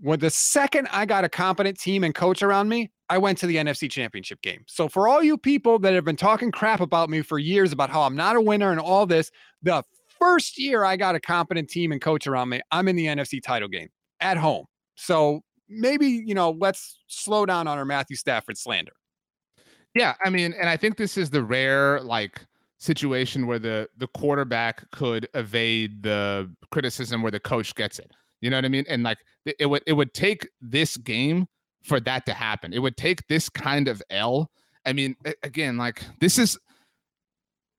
[0.00, 3.46] when the second I got a competent team and coach around me, I went to
[3.46, 4.64] the NFC Championship game.
[4.66, 7.90] So for all you people that have been talking crap about me for years about
[7.90, 9.30] how I'm not a winner and all this,
[9.62, 9.82] the
[10.18, 13.42] first year I got a competent team and coach around me, I'm in the NFC
[13.42, 13.88] title game
[14.20, 14.66] at home.
[14.94, 18.92] So maybe, you know, let's slow down on our Matthew Stafford slander.
[19.94, 22.44] Yeah, I mean, and I think this is the rare like
[22.78, 28.12] situation where the the quarterback could evade the criticism where the coach gets it.
[28.40, 28.84] You know what I mean?
[28.88, 29.18] And like
[29.58, 31.46] it would it would take this game
[31.82, 32.72] for that to happen.
[32.72, 34.50] It would take this kind of L.
[34.84, 36.58] I mean, again, like this is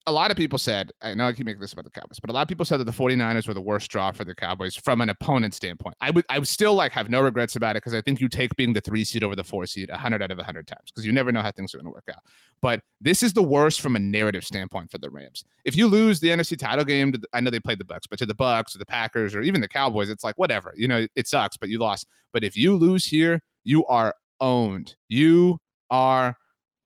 [0.07, 2.29] a lot of people said, I know I keep making this about the Cowboys, but
[2.29, 4.75] a lot of people said that the 49ers were the worst draw for the Cowboys
[4.75, 5.95] from an opponent standpoint.
[6.01, 8.29] I would I would still like have no regrets about it because I think you
[8.29, 11.05] take being the three seed over the four seed 100 out of 100 times because
[11.05, 12.23] you never know how things are going to work out.
[12.61, 15.43] But this is the worst from a narrative standpoint for the Rams.
[15.65, 18.19] If you lose the NFC title game, to, I know they played the Bucks, but
[18.19, 20.73] to the Bucks or the Packers or even the Cowboys, it's like whatever.
[20.75, 22.07] You know, it sucks, but you lost.
[22.33, 24.95] But if you lose here, you are owned.
[25.07, 26.35] You are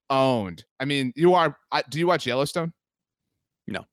[0.09, 0.66] owned.
[0.80, 1.57] I mean, you are.
[1.89, 2.74] do you watch Yellowstone?
[3.68, 3.86] No.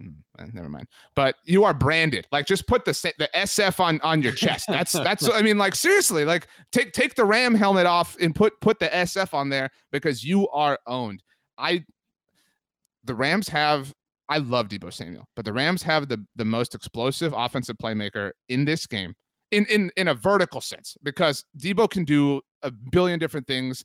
[0.00, 0.86] Mm, eh, never mind.
[1.16, 2.26] But you are branded.
[2.30, 4.66] Like just put the the SF on on your chest.
[4.68, 8.60] That's that's I mean like seriously, like take take the Ram helmet off and put
[8.60, 11.22] put the SF on there because you are owned.
[11.56, 11.84] I
[13.04, 13.92] the Rams have
[14.28, 18.64] I love Deebo Samuel, but the Rams have the the most explosive offensive playmaker in
[18.64, 19.14] this game
[19.50, 23.84] in in in a vertical sense because Deebo can do a billion different things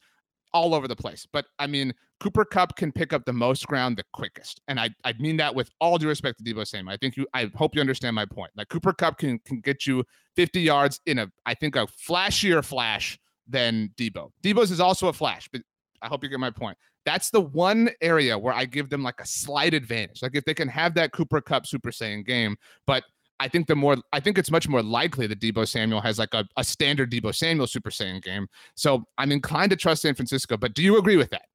[0.54, 1.28] all over the place.
[1.32, 4.90] But I mean, Cooper Kupp can pick up the most ground the quickest, and I
[5.04, 6.94] I mean that with all due respect to Deebo Samuel.
[6.94, 8.52] I think you I hope you understand my point.
[8.56, 10.04] Like Cooper Kupp can can get you
[10.36, 14.32] 50 yards in a I think a flashier flash than Deebo.
[14.44, 15.62] Deebo's is also a flash, but
[16.02, 16.78] I hope you get my point.
[17.06, 20.22] That's the one area where I give them like a slight advantage.
[20.22, 22.56] Like if they can have that Cooper Kupp Super Saiyan game,
[22.88, 23.04] but
[23.40, 26.34] I think the more I think it's much more likely that Deebo Samuel has like
[26.34, 28.48] a, a standard Deebo Samuel Super Saiyan game.
[28.76, 30.58] So I'm inclined to trust San Francisco.
[30.58, 31.46] But do you agree with that?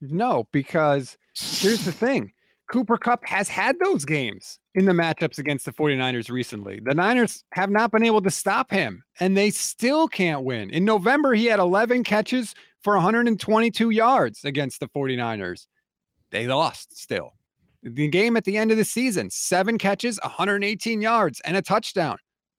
[0.00, 2.32] No, because here's the thing.
[2.70, 6.80] Cooper Kupp has had those games in the matchups against the 49ers recently.
[6.82, 10.70] The Niners have not been able to stop him, and they still can't win.
[10.70, 15.66] In November, he had 11 catches for 122 yards against the 49ers.
[16.32, 17.35] They lost still.
[17.86, 22.18] The game at the end of the season, seven catches, 118 yards, and a touchdown.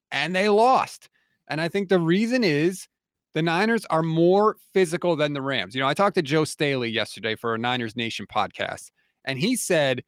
[0.10, 1.10] And they lost.
[1.50, 2.88] And I think the reason is
[3.34, 5.76] the Niners are more physical than the Rams.
[5.76, 8.92] You know, I talked to Joe Staley yesterday for a Niners Nation podcast,
[9.26, 10.04] and he said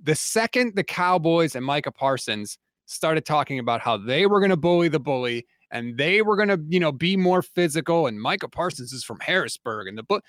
[0.00, 2.56] the second the Cowboys and Micah Parsons
[2.86, 6.48] started talking about how they were going to bully the bully and they were going
[6.48, 10.24] to, you know, be more physical, and Micah Parsons is from Harrisburg, and the book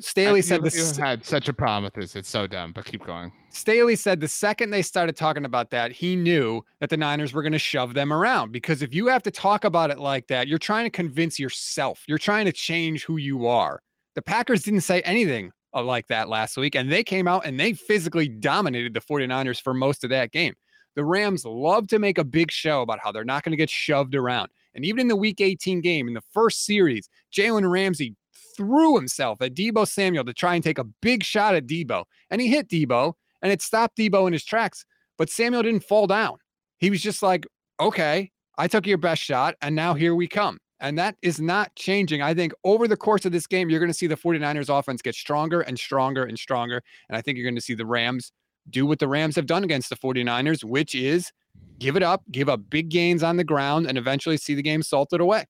[0.00, 0.96] Staley I, said you, this.
[0.96, 2.16] You had such a problem with this.
[2.16, 3.32] It's so dumb, but keep going.
[3.50, 7.42] Staley said the second they started talking about that, he knew that the Niners were
[7.42, 10.48] going to shove them around because if you have to talk about it like that,
[10.48, 12.02] you're trying to convince yourself.
[12.06, 13.82] You're trying to change who you are.
[14.14, 17.58] The Packers didn't say anything uh, like that last week, and they came out and
[17.58, 20.54] they physically dominated the 49ers for most of that game.
[20.94, 23.70] The Rams love to make a big show about how they're not going to get
[23.70, 24.50] shoved around.
[24.74, 28.14] And even in the week 18 game, in the first series, Jalen Ramsey
[28.56, 32.04] threw himself at Deebo Samuel to try and take a big shot at Deebo.
[32.30, 34.84] And he hit Deebo and it stopped Deebo in his tracks.
[35.18, 36.38] But Samuel didn't fall down.
[36.78, 37.46] He was just like,
[37.80, 40.58] okay, I took your best shot and now here we come.
[40.80, 42.22] And that is not changing.
[42.22, 45.00] I think over the course of this game, you're going to see the 49ers offense
[45.00, 46.82] get stronger and stronger and stronger.
[47.08, 48.32] And I think you're going to see the Rams
[48.68, 51.30] do what the Rams have done against the 49ers, which is
[51.78, 54.82] give it up, give up big gains on the ground, and eventually see the game
[54.82, 55.44] salted away.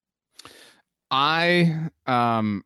[1.10, 2.62] I um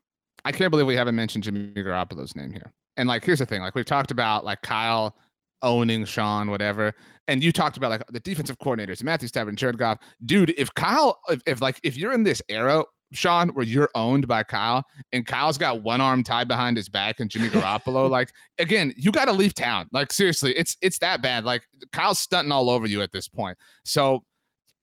[0.46, 2.72] I can't believe we haven't mentioned Jimmy Garoppolo's name here.
[2.96, 5.16] And like, here's the thing: like we've talked about like Kyle
[5.60, 6.94] owning Sean, whatever,
[7.26, 9.98] and you talked about like the defensive coordinators, Matthew Stafford, Jared Goff.
[10.24, 14.28] Dude, if Kyle, if, if like if you're in this era, Sean, where you're owned
[14.28, 18.30] by Kyle, and Kyle's got one arm tied behind his back, and Jimmy Garoppolo, like
[18.60, 19.88] again, you got to leave town.
[19.90, 21.44] Like seriously, it's it's that bad.
[21.44, 23.58] Like Kyle's stunting all over you at this point.
[23.84, 24.22] So,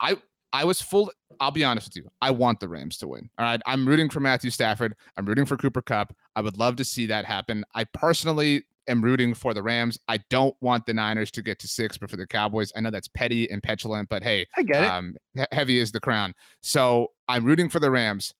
[0.01, 0.17] I
[0.53, 1.11] I was full.
[1.39, 2.09] I'll be honest with you.
[2.21, 3.27] I want the Rams to win.
[3.39, 3.59] All right.
[3.65, 4.95] I'm rooting for Matthew Stafford.
[5.17, 6.15] I'm rooting for Cooper Kupp.
[6.35, 7.65] I would love to see that happen.
[7.73, 9.97] I personally am rooting for the Rams.
[10.07, 12.91] I don't want the Niners to get to six, but for the Cowboys, I know
[12.91, 14.89] that's petty and petulant, but hey, I get it.
[14.89, 15.15] Um,
[15.51, 16.35] heavy is the crown.
[16.61, 18.33] So I'm rooting for the Rams.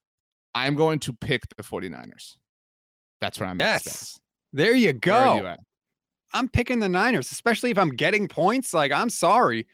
[0.54, 2.36] I'm going to pick the 49ers.
[3.22, 4.20] That's where I'm yes.
[4.52, 5.36] There you go.
[5.36, 5.56] You
[6.36, 8.72] I'm picking the Niners, especially if I'm getting points.
[8.72, 9.66] Like, I'm sorry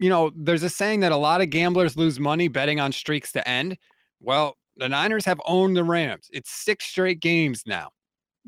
[0.00, 3.32] you know, there's a saying that a lot of gamblers lose money betting on streaks
[3.32, 3.76] to end.
[4.18, 6.28] Well, the Niners have owned the Rams.
[6.32, 7.90] It's six straight games now.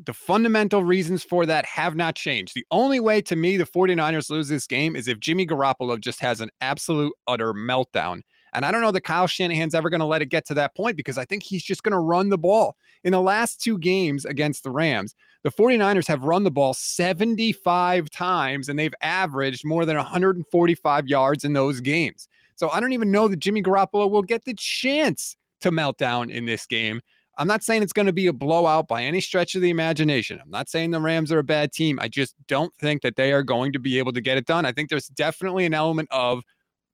[0.03, 2.55] The fundamental reasons for that have not changed.
[2.55, 6.21] The only way to me the 49ers lose this game is if Jimmy Garoppolo just
[6.21, 8.23] has an absolute utter meltdown
[8.53, 10.75] and I don't know that Kyle Shanahan's ever going to let it get to that
[10.75, 12.77] point because I think he's just going to run the ball.
[13.05, 18.11] In the last two games against the Rams, the 49ers have run the ball 75
[18.11, 22.29] times and they've averaged more than 145 yards in those games.
[22.57, 26.31] So I don't even know that Jimmy Garoppolo will get the chance to melt down
[26.31, 27.01] in this game.
[27.39, 30.39] I'm not saying it's going to be a blowout by any stretch of the imagination.
[30.41, 31.99] I'm not saying the Rams are a bad team.
[32.01, 34.67] I just don't think that they are going to be able to get it done.
[34.67, 36.43] I think there's definitely an element of,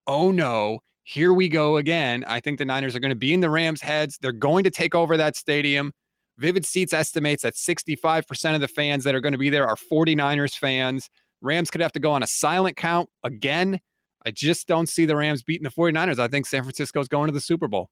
[0.07, 0.79] oh no,
[1.09, 2.23] here we go again.
[2.29, 4.19] I think the Niners are going to be in the Rams' heads.
[4.21, 5.91] They're going to take over that stadium.
[6.37, 9.75] Vivid Seats estimates that 65% of the fans that are going to be there are
[9.75, 11.09] 49ers fans.
[11.41, 13.81] Rams could have to go on a silent count again.
[14.27, 16.19] I just don't see the Rams beating the 49ers.
[16.19, 17.89] I think San Francisco is going to the Super Bowl.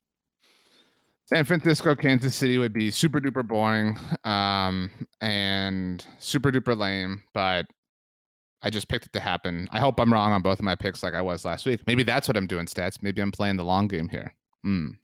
[1.25, 4.91] San Francisco, Kansas City would be super duper boring um,
[5.23, 7.65] and super duper lame, but
[8.67, 9.69] I just picked it to happen.
[9.71, 11.83] I hope I'm wrong on both of my picks like I was last week.
[11.87, 13.01] Maybe that's what I'm doing, stats.
[13.01, 14.35] Maybe I'm playing the long game here.
[14.67, 14.97] Mm.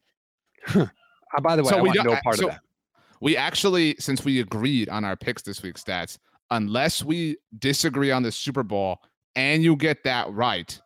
[0.75, 0.87] uh,
[1.41, 2.61] by the way, so I we want no part so of that.
[3.21, 6.19] We actually, since we agreed on our picks this week, stats,
[6.51, 8.99] unless we disagree on the Super Bowl
[9.37, 10.77] and you get that right,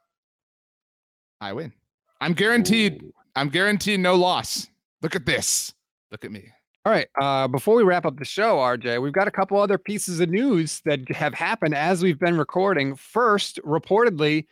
[1.40, 1.72] I win.
[2.20, 3.02] I'm guaranteed.
[3.02, 3.14] Ooh.
[3.36, 4.68] I'm guaranteed no loss.
[5.00, 5.72] Look at this.
[6.10, 6.52] Look at me.
[6.87, 7.09] All right.
[7.20, 10.28] Uh, before we wrap up the show, RJ, we've got a couple other pieces of
[10.30, 12.95] news that have happened as we've been recording.
[12.95, 14.47] First, reportedly,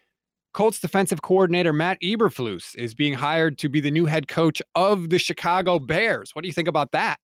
[0.52, 5.10] Colts defensive coordinator Matt Eberflus is being hired to be the new head coach of
[5.10, 6.30] the Chicago Bears.
[6.32, 7.20] What do you think about that?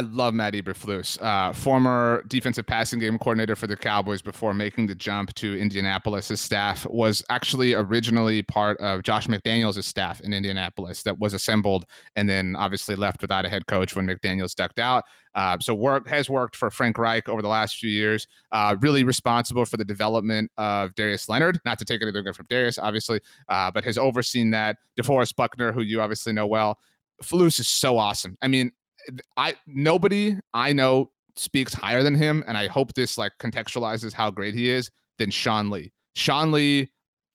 [0.00, 4.86] I love Matt Eberflus, uh, former defensive passing game coordinator for the Cowboys before making
[4.86, 6.28] the jump to Indianapolis.
[6.28, 11.84] His staff was actually originally part of Josh McDaniels' staff in Indianapolis that was assembled
[12.16, 15.04] and then obviously left without a head coach when McDaniels ducked out.
[15.34, 18.26] Uh, so work has worked for Frank Reich over the last few years.
[18.52, 21.60] Uh, really responsible for the development of Darius Leonard.
[21.66, 23.20] Not to take anything away from Darius, obviously,
[23.50, 24.78] uh, but has overseen that.
[24.98, 26.78] DeForest Buckner, who you obviously know well.
[27.22, 28.38] Flus is so awesome.
[28.40, 28.72] I mean,
[29.36, 34.30] I nobody I know speaks higher than him, and I hope this like contextualizes how
[34.30, 35.92] great he is than Sean Lee.
[36.14, 36.90] Sean Lee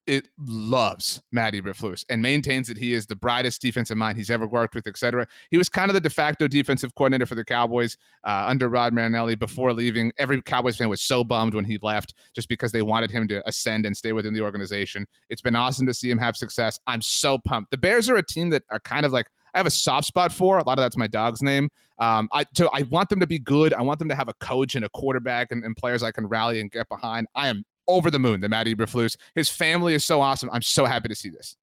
[0.08, 4.46] it loves Matt Eberflus and maintains that he is the brightest defensive mind he's ever
[4.46, 5.28] worked with, etc.
[5.50, 8.94] He was kind of the de facto defensive coordinator for the Cowboys uh, under Rod
[8.94, 10.12] Marinelli before leaving.
[10.18, 13.48] Every Cowboys fan was so bummed when he left just because they wanted him to
[13.48, 15.08] ascend and stay within the organization.
[15.30, 16.80] It's been awesome to see him have success.
[16.86, 17.72] I'm so pumped.
[17.72, 20.32] The Bears are a team that are kind of like I have a soft spot
[20.34, 20.60] for.
[20.60, 21.70] A lot of that's my dog's name.
[21.98, 23.74] Um, I so I want them to be good.
[23.74, 26.28] I want them to have a coach and a quarterback and, and players I can
[26.28, 27.28] rally and get behind.
[27.36, 29.16] I am over the moon The Matt Eberflus.
[29.34, 30.50] His family is so awesome.
[30.52, 31.56] I'm so happy to see this.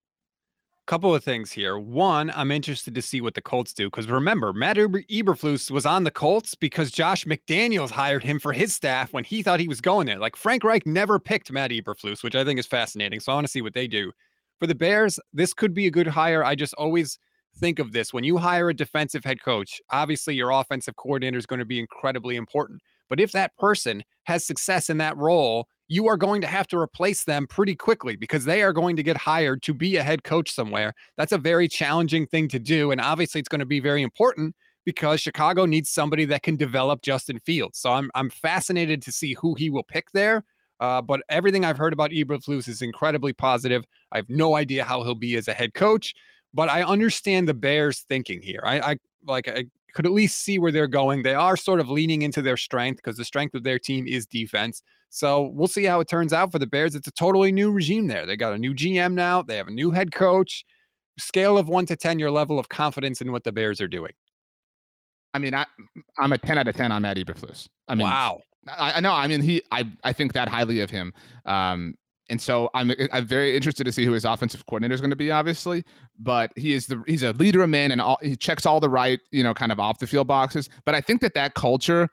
[0.86, 1.78] Couple of things here.
[1.78, 6.02] One, I'm interested to see what the Colts do because remember, Matt Eberflus was on
[6.02, 9.80] the Colts because Josh McDaniels hired him for his staff when he thought he was
[9.80, 10.18] going there.
[10.18, 13.20] Like Frank Reich never picked Matt Eberflus, which I think is fascinating.
[13.20, 14.12] So I want to see what they do.
[14.58, 16.44] For the Bears, this could be a good hire.
[16.44, 17.18] I just always
[17.56, 21.46] think of this when you hire a defensive head coach, obviously your offensive coordinator is
[21.46, 22.80] going to be incredibly important.
[23.08, 26.78] But if that person has success in that role, you are going to have to
[26.78, 30.24] replace them pretty quickly because they are going to get hired to be a head
[30.24, 30.94] coach somewhere.
[31.18, 32.90] That's a very challenging thing to do.
[32.90, 37.02] And obviously, it's going to be very important because Chicago needs somebody that can develop
[37.02, 37.78] Justin Fields.
[37.78, 40.44] So I'm, I'm fascinated to see who he will pick there.
[40.80, 43.84] Uh, but everything I've heard about Eberflus is incredibly positive.
[44.10, 46.14] I have no idea how he'll be as a head coach
[46.54, 48.62] but I understand the Bears thinking here.
[48.64, 48.96] I, I
[49.26, 51.22] like I could at least see where they're going.
[51.22, 54.26] They are sort of leaning into their strength because the strength of their team is
[54.26, 54.82] defense.
[55.10, 56.94] So we'll see how it turns out for the Bears.
[56.94, 58.24] It's a totally new regime there.
[58.24, 59.42] They got a new GM now.
[59.42, 60.64] They have a new head coach.
[61.18, 64.12] Scale of one to ten, your level of confidence in what the Bears are doing.
[65.34, 65.66] I mean, I
[66.18, 67.68] I'm a ten out of ten on Matt Eberflus.
[67.88, 68.40] I mean, wow.
[68.66, 69.12] I, I know.
[69.12, 69.62] I mean, he.
[69.70, 71.12] I I think that highly of him.
[71.44, 71.94] Um,
[72.30, 75.16] and so I'm I'm very interested to see who his offensive coordinator is going to
[75.16, 75.84] be, obviously.
[76.18, 78.88] But he is the he's a leader of men, and all, he checks all the
[78.88, 80.68] right, you know, kind of off the field boxes.
[80.84, 82.08] But I think that that culture,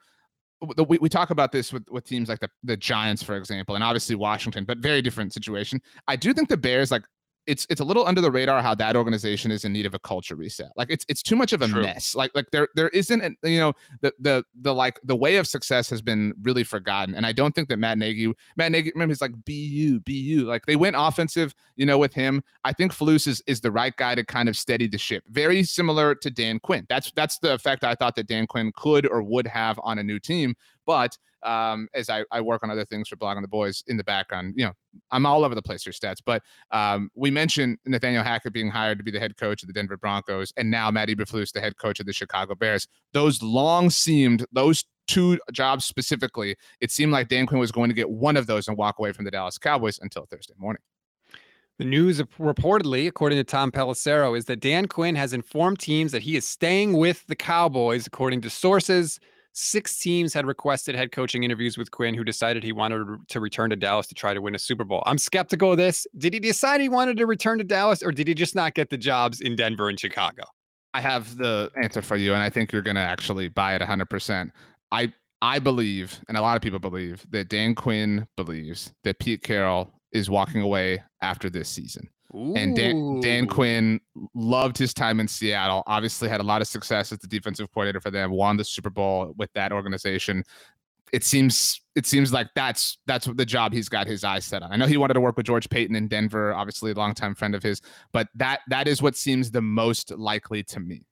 [0.88, 3.84] we, we talk about this with, with teams like the the Giants, for example, and
[3.84, 5.80] obviously Washington, but very different situation.
[6.08, 7.02] I do think the Bears like
[7.50, 9.98] it's it's a little under the radar how that organization is in need of a
[9.98, 10.70] culture reset.
[10.76, 11.82] Like it's it's too much of a True.
[11.82, 12.14] mess.
[12.14, 13.72] Like like there there isn't an, you know
[14.02, 17.16] the the the like the way of success has been really forgotten.
[17.16, 20.66] And I don't think that Matt Nagy Matt Nagy remember he's like be you like
[20.66, 22.42] they went offensive you know with him.
[22.64, 25.24] I think Flus is is the right guy to kind of steady the ship.
[25.28, 26.86] Very similar to Dan Quinn.
[26.88, 30.04] That's that's the effect I thought that Dan Quinn could or would have on a
[30.04, 30.54] new team.
[30.90, 34.02] But um, as I, I work on other things for blogging the boys in the
[34.02, 34.54] background.
[34.56, 34.72] You know,
[35.12, 38.98] I'm all over the place for stats, but um, we mentioned Nathaniel Hackett being hired
[38.98, 41.76] to be the head coach of the Denver Broncos, and now Matt Eberflus, the head
[41.76, 42.88] coach of the Chicago Bears.
[43.12, 46.56] Those long seemed those two jobs specifically.
[46.80, 49.12] It seemed like Dan Quinn was going to get one of those and walk away
[49.12, 50.82] from the Dallas Cowboys until Thursday morning.
[51.78, 56.20] The news reportedly, according to Tom Pelissero, is that Dan Quinn has informed teams that
[56.20, 59.18] he is staying with the Cowboys, according to sources.
[59.52, 63.70] Six teams had requested head coaching interviews with Quinn, who decided he wanted to return
[63.70, 65.02] to Dallas to try to win a Super Bowl.
[65.06, 66.06] I'm skeptical of this.
[66.16, 68.90] Did he decide he wanted to return to Dallas, or did he just not get
[68.90, 70.44] the jobs in Denver and Chicago?
[70.94, 71.84] I have the eh.
[71.84, 74.50] answer for you, and I think you're going to actually buy it 100%.
[74.92, 79.42] I I believe, and a lot of people believe, that Dan Quinn believes that Pete
[79.42, 82.08] Carroll is walking away after this season.
[82.34, 82.54] Ooh.
[82.54, 84.00] And Dan, Dan Quinn
[84.34, 85.82] loved his time in Seattle.
[85.86, 88.30] Obviously, had a lot of success as the defensive coordinator for them.
[88.30, 90.44] Won the Super Bowl with that organization.
[91.12, 94.72] It seems it seems like that's that's the job he's got his eyes set on.
[94.72, 97.54] I know he wanted to work with George Paton in Denver, obviously a longtime friend
[97.54, 101.02] of his, but that that is what seems the most likely to me.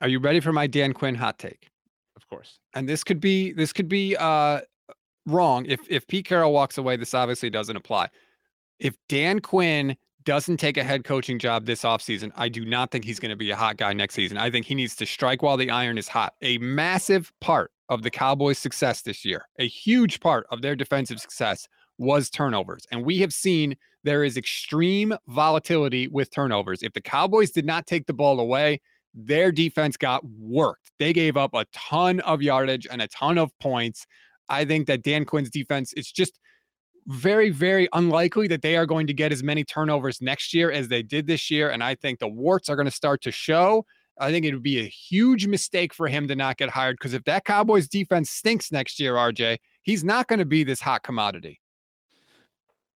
[0.00, 1.68] Are you ready for my Dan Quinn hot take?
[2.16, 2.58] Of course.
[2.72, 4.62] And this could be this could be uh
[5.26, 5.66] wrong.
[5.66, 8.08] If if Pete Carroll walks away, this obviously doesn't apply.
[8.78, 9.94] If Dan Quinn
[10.24, 13.36] doesn't take a head coaching job this offseason, I do not think he's going to
[13.36, 14.38] be a hot guy next season.
[14.38, 16.34] I think he needs to strike while the iron is hot.
[16.42, 21.20] A massive part of the Cowboys' success this year, a huge part of their defensive
[21.20, 21.68] success
[21.98, 22.86] was turnovers.
[22.90, 26.82] And we have seen there is extreme volatility with turnovers.
[26.82, 28.80] If the Cowboys did not take the ball away,
[29.14, 30.90] their defense got worked.
[30.98, 34.06] They gave up a ton of yardage and a ton of points.
[34.48, 36.38] I think that Dan Quinn's defense, it's just
[37.06, 40.88] very, very unlikely that they are going to get as many turnovers next year as
[40.88, 41.70] they did this year.
[41.70, 43.84] And I think the warts are going to start to show.
[44.18, 47.14] I think it would be a huge mistake for him to not get hired because
[47.14, 51.02] if that Cowboys defense stinks next year, RJ, he's not going to be this hot
[51.02, 51.60] commodity.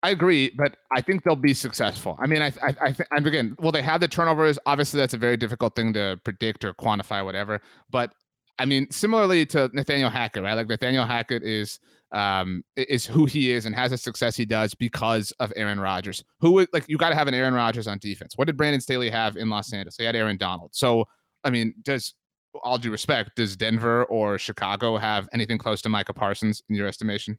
[0.03, 2.18] I agree, but I think they'll be successful.
[2.22, 4.60] I mean, I, I, I th- and again, will they have the turnovers?
[4.68, 7.62] Obviously, that's a very difficult thing to predict or quantify, whatever.
[7.89, 8.14] But
[8.60, 10.53] I mean, similarly to Nathaniel Hackett, right?
[10.53, 11.80] Like Nathaniel Hackett is
[12.14, 16.24] um is who he is and has the success he does because of Aaron Rodgers.
[16.39, 18.34] Who like you got to have an Aaron Rodgers on defense.
[18.38, 19.97] What did Brandon Staley have in Los Angeles?
[19.97, 20.72] He had Aaron Donald.
[20.74, 21.05] So
[21.43, 22.14] I mean, does
[22.64, 26.88] all due respect, does Denver or Chicago have anything close to Micah Parsons in your
[26.88, 27.38] estimation?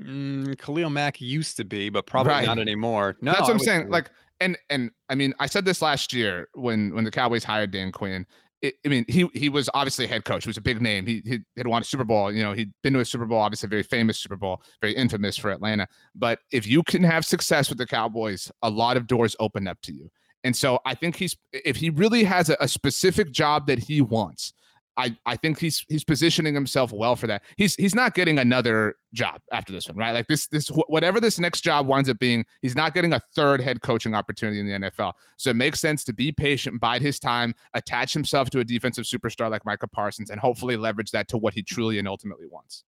[0.00, 2.46] Mm, Khalil Mack used to be, but probably right.
[2.46, 3.16] not anymore.
[3.20, 3.90] No, that's what I'm saying.
[3.90, 4.10] Like,
[4.40, 7.92] and and I mean, I said this last year when when the Cowboys hired Dan
[7.92, 8.26] Quinn.
[8.64, 10.44] I mean, he he was obviously a head coach.
[10.44, 11.04] He was a big name.
[11.04, 12.30] He he had won a Super Bowl.
[12.30, 14.94] You know, he'd been to a Super Bowl, obviously a very famous Super Bowl, very
[14.94, 15.88] infamous for Atlanta.
[16.14, 19.80] But if you can have success with the Cowboys, a lot of doors open up
[19.82, 20.10] to you.
[20.44, 24.00] And so I think he's if he really has a, a specific job that he
[24.00, 24.52] wants,
[24.96, 27.42] I, I think he's he's positioning himself well for that.
[27.56, 30.12] He's he's not getting another job after this one, right?
[30.12, 33.60] Like this this whatever this next job winds up being, he's not getting a third
[33.60, 35.14] head coaching opportunity in the NFL.
[35.38, 39.04] So it makes sense to be patient, bide his time, attach himself to a defensive
[39.04, 42.84] superstar like Micah Parsons, and hopefully leverage that to what he truly and ultimately wants.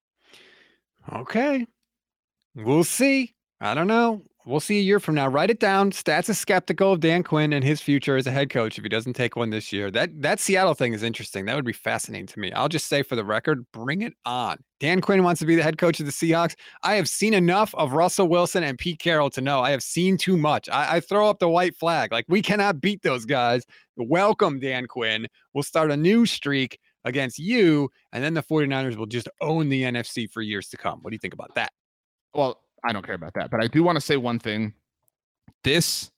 [1.12, 1.66] Okay,
[2.56, 3.34] we'll see.
[3.60, 4.22] I don't know.
[4.44, 5.28] We'll see a year from now.
[5.28, 5.92] Write it down.
[5.92, 8.88] Stats is skeptical of Dan Quinn and his future as a head coach if he
[8.88, 9.88] doesn't take one this year.
[9.88, 11.44] That that Seattle thing is interesting.
[11.44, 12.50] That would be fascinating to me.
[12.52, 14.58] I'll just say for the record, bring it on.
[14.80, 16.56] Dan Quinn wants to be the head coach of the Seahawks.
[16.82, 20.16] I have seen enough of Russell Wilson and Pete Carroll to know I have seen
[20.16, 20.68] too much.
[20.68, 22.10] I, I throw up the white flag.
[22.10, 23.62] Like we cannot beat those guys.
[23.96, 25.28] Welcome, Dan Quinn.
[25.54, 29.82] We'll start a new streak against you, and then the 49ers will just own the
[29.82, 30.98] NFC for years to come.
[31.02, 31.72] What do you think about that?
[32.34, 33.50] Well, I don't care about that.
[33.50, 34.74] But I do want to say one thing.
[35.64, 36.10] This,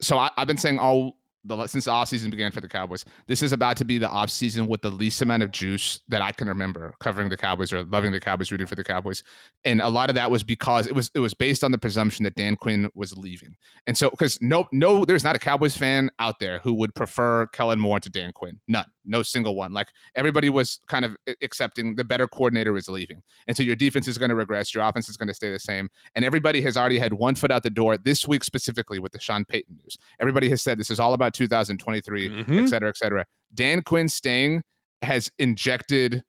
[0.00, 3.42] so I, have been saying all the since the offseason began for the Cowboys, this
[3.42, 6.48] is about to be the offseason with the least amount of juice that I can
[6.48, 9.22] remember covering the Cowboys or loving the Cowboys, rooting for the Cowboys.
[9.64, 12.24] And a lot of that was because it was it was based on the presumption
[12.24, 13.56] that Dan Quinn was leaving.
[13.86, 17.46] And so because no no there's not a Cowboys fan out there who would prefer
[17.48, 18.60] Kellen Moore to Dan Quinn.
[18.68, 19.72] None no single one.
[19.72, 23.22] Like everybody was kind of accepting the better coordinator is leaving.
[23.46, 25.58] And so your defense is going to regress, your offense is going to stay the
[25.58, 25.90] same.
[26.14, 29.20] And everybody has already had one foot out the door this week, specifically with the
[29.20, 29.98] Sean Payton news.
[30.20, 32.58] Everybody has said this is all about 2023, mm-hmm.
[32.58, 33.24] et cetera, et cetera.
[33.54, 34.62] Dan Quinn staying
[35.02, 36.22] has injected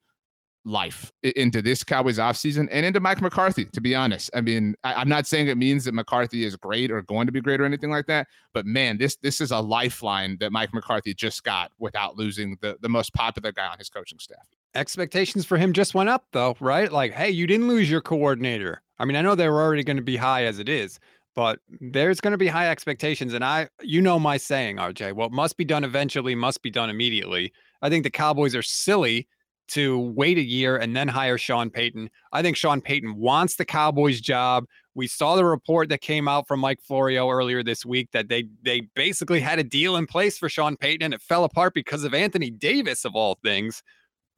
[0.64, 4.30] life into this Cowboys offseason and into Mike McCarthy, to be honest.
[4.34, 7.32] I mean, I, am not saying it means that McCarthy is great or going to
[7.32, 10.72] be great or anything like that, but man, this this is a lifeline that Mike
[10.72, 14.46] McCarthy just got without losing the, the most popular guy on his coaching staff.
[14.74, 16.90] Expectations for him just went up though, right?
[16.92, 18.82] Like, hey, you didn't lose your coordinator.
[18.98, 21.00] I mean, I know they were already going to be high as it is,
[21.34, 23.34] but there's going to be high expectations.
[23.34, 26.90] And I, you know, my saying, RJ, what must be done eventually must be done
[26.90, 27.52] immediately.
[27.80, 29.28] I think the Cowboys are silly
[29.68, 32.10] to wait a year and then hire Sean Payton.
[32.32, 34.66] I think Sean Payton wants the Cowboys job.
[34.94, 38.44] We saw the report that came out from Mike Florio earlier this week that they
[38.62, 42.04] they basically had a deal in place for Sean Payton and it fell apart because
[42.04, 43.82] of Anthony Davis of all things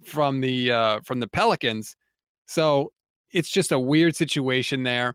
[0.05, 1.97] from the uh, from the Pelicans.
[2.47, 2.93] So
[3.33, 5.15] it's just a weird situation there.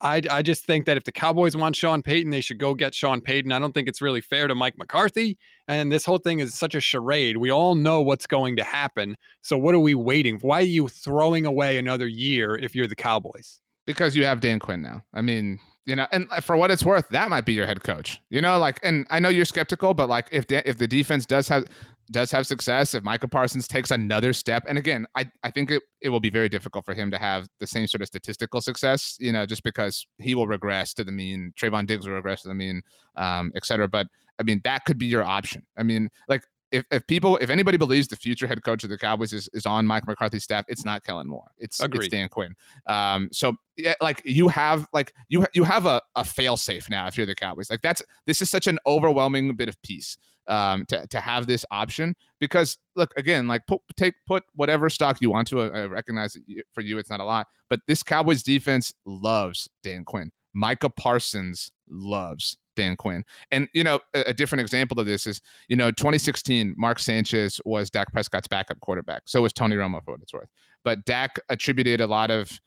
[0.00, 2.94] I, I just think that if the Cowboys want Sean Payton, they should go get
[2.94, 3.50] Sean Payton.
[3.50, 5.38] I don't think it's really fair to Mike McCarthy.
[5.68, 7.38] And this whole thing is such a charade.
[7.38, 9.16] We all know what's going to happen.
[9.42, 10.38] So what are we waiting?
[10.40, 13.60] Why are you throwing away another year if you're the Cowboys?
[13.86, 15.02] Because you have Dan Quinn now.
[15.14, 17.82] I mean, you know, and uh, for what it's worth, that might be your head
[17.82, 18.20] coach.
[18.28, 21.24] You know, like, and I know you're skeptical, but like, if the, if the defense
[21.24, 21.64] does have
[22.10, 25.82] does have success, if Micah Parsons takes another step, and again, I, I think it,
[26.00, 29.16] it will be very difficult for him to have the same sort of statistical success,
[29.18, 32.48] you know, just because he will regress to the mean, Trevon Diggs will regress to
[32.48, 32.82] the mean,
[33.16, 33.88] um, et cetera.
[33.88, 34.06] But
[34.38, 35.64] I mean, that could be your option.
[35.76, 36.42] I mean, like
[36.72, 39.66] if, if people if anybody believes the future head coach of the Cowboys is, is
[39.66, 41.50] on Mike McCarthy's staff, it's not Kellen Moore.
[41.58, 42.54] It's, it's Dan Quinn.
[42.86, 47.06] Um, so yeah, like you have like you you have a, a fail safe now
[47.06, 47.70] if you're the Cowboys.
[47.70, 50.18] Like that's this is such an overwhelming bit of peace
[50.48, 55.18] um, to to have this option because look again like put take put whatever stock
[55.20, 55.62] you want to.
[55.62, 56.36] I, I recognize
[56.72, 60.30] for you it's not a lot, but this Cowboys defense loves Dan Quinn.
[60.54, 63.24] Micah Parsons loves Dan Quinn.
[63.50, 67.60] And you know, a, a, different example of this is, you know, 2016, Mark Sanchez
[67.64, 69.22] was Dak Prescott's backup quarterback.
[69.26, 70.48] So was Tony Romo for what it's worth.
[70.84, 72.60] But Dak attributed a lot of,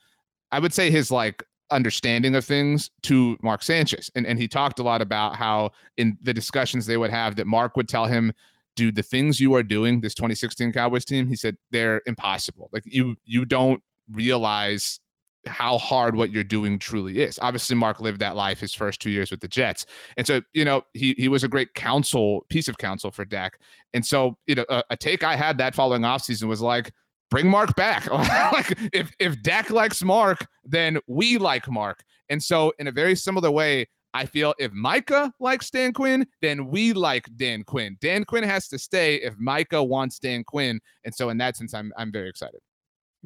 [0.52, 4.10] I would say, his like understanding of things to Mark Sanchez.
[4.16, 7.48] And and he talked a lot about how in the discussions they would have that
[7.48, 8.34] Mark would tell him
[8.80, 12.70] dude, the things you are doing, this 2016 Cowboys team, he said they're impossible.
[12.72, 15.02] Like you, you don't realize
[15.46, 17.38] how hard what you're doing truly is.
[17.42, 20.64] Obviously, Mark lived that life his first two years with the Jets, and so you
[20.64, 23.60] know he he was a great counsel piece of counsel for Dak.
[23.94, 26.92] And so you know a, a take I had that following offseason was like.
[27.30, 28.10] Bring Mark back.
[28.54, 32.04] like if if Dak likes Mark, then we like Mark.
[32.30, 36.68] And so in a very similar way, I feel if Micah likes Dan Quinn, then
[36.68, 37.98] we like Dan Quinn.
[38.02, 40.80] Dan Quinn has to stay if Micah wants Dan Quinn.
[41.06, 42.62] And so in that sense, I'm I'm very excited.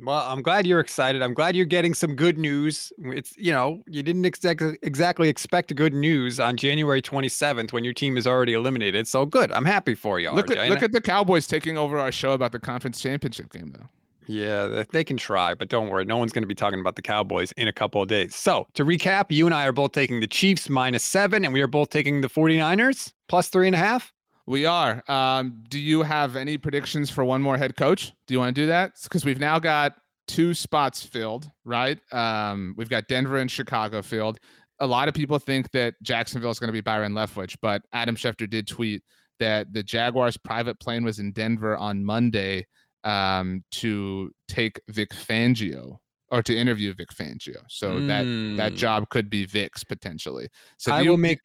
[0.01, 1.21] Well, I'm glad you're excited.
[1.21, 2.91] I'm glad you're getting some good news.
[2.97, 7.93] It's, you know, you didn't exactly exactly expect good news on January 27th when your
[7.93, 9.07] team is already eliminated.
[9.07, 9.51] So good.
[9.51, 10.31] I'm happy for you.
[10.31, 10.57] Look RJ.
[10.57, 13.87] at look at the Cowboys taking over our show about the conference championship game though.
[14.25, 16.05] Yeah, they can try, but don't worry.
[16.05, 18.33] No one's going to be talking about the Cowboys in a couple of days.
[18.35, 21.61] So, to recap, you and I are both taking the Chiefs minus seven, and we
[21.61, 24.13] are both taking the 49ers plus three and a half.
[24.45, 25.03] We are.
[25.09, 28.13] Um, do you have any predictions for one more head coach?
[28.27, 28.93] Do you want to do that?
[29.01, 29.95] Because we've now got
[30.27, 31.99] two spots filled, right?
[32.11, 34.39] Um, we've got Denver and Chicago filled.
[34.79, 38.15] A lot of people think that Jacksonville is going to be Byron Leftwich, but Adam
[38.15, 39.01] Schefter did tweet
[39.39, 42.65] that the Jaguars' private plane was in Denver on Monday
[43.03, 45.97] um, to take Vic Fangio
[46.31, 47.57] or to interview Vic Fangio.
[47.69, 48.07] So mm.
[48.07, 48.23] that
[48.57, 48.77] that hmm.
[48.77, 50.47] job could be Vic's potentially.
[50.77, 51.39] So I will make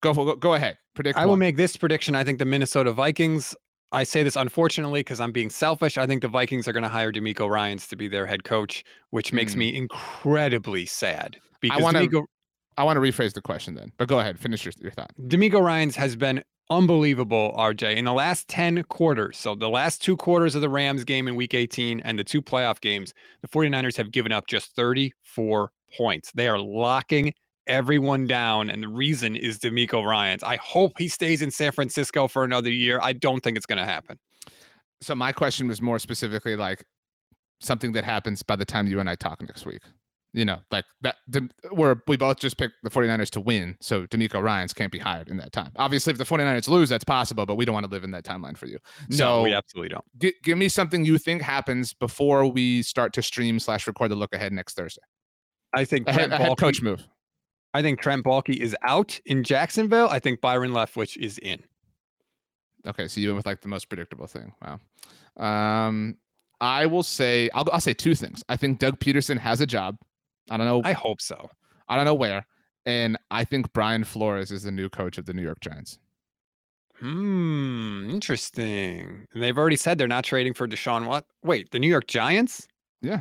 [0.00, 0.78] go go, go ahead.
[0.94, 1.16] Predict.
[1.16, 1.30] I one.
[1.30, 2.14] will make this prediction.
[2.14, 3.54] I think the Minnesota Vikings.
[3.92, 5.98] I say this unfortunately because I'm being selfish.
[5.98, 8.84] I think the Vikings are going to hire DeMeco Ryans to be their head coach,
[9.10, 9.58] which makes mm.
[9.58, 11.38] me incredibly sad.
[11.60, 12.26] Because I want to.
[12.76, 15.10] I want to rephrase the question then, but go ahead, finish your, your thought.
[15.26, 17.96] DeMeco Ryans has been unbelievable, RJ.
[17.96, 21.34] In the last 10 quarters, so the last two quarters of the Rams game in
[21.34, 26.30] week 18 and the two playoff games, the 49ers have given up just 34 points.
[26.32, 27.34] They are locking
[27.70, 28.68] everyone down.
[28.68, 30.42] And the reason is DeMeco Ryans.
[30.42, 33.00] I hope he stays in San Francisco for another year.
[33.02, 34.18] I don't think it's going to happen.
[35.00, 36.84] So my question was more specifically like
[37.60, 39.80] something that happens by the time you and I talk next week
[40.32, 41.16] you know, like that,
[41.70, 43.76] where we both just picked the 49ers to win.
[43.80, 45.72] So DeMeco Ryans can't be hired in that time.
[45.76, 48.24] Obviously, if the 49ers lose, that's possible, but we don't want to live in that
[48.24, 48.78] timeline for you.
[49.10, 50.04] So no, we absolutely don't.
[50.18, 54.16] G- give me something you think happens before we start to stream slash record the
[54.16, 55.02] look ahead next Thursday.
[55.74, 57.06] I think a head, head coach move.
[57.72, 60.08] I think Trent Baalke is out in Jacksonville.
[60.08, 61.62] I think Byron Leftwich is in.
[62.86, 64.52] Okay, so you went with like the most predictable thing.
[64.62, 64.80] Wow.
[65.36, 66.16] Um,
[66.60, 68.42] I will say I'll, I'll say two things.
[68.48, 69.96] I think Doug Pederson has a job.
[70.50, 70.82] I don't know.
[70.84, 71.50] I hope so.
[71.88, 72.46] I don't know where.
[72.86, 75.98] And I think Brian Flores is the new coach of the New York Giants.
[76.98, 79.26] Hmm, interesting.
[79.32, 81.06] And they've already said they're not trading for Deshaun.
[81.06, 81.24] What?
[81.42, 82.66] Wait, the New York Giants?
[83.00, 83.20] Yeah.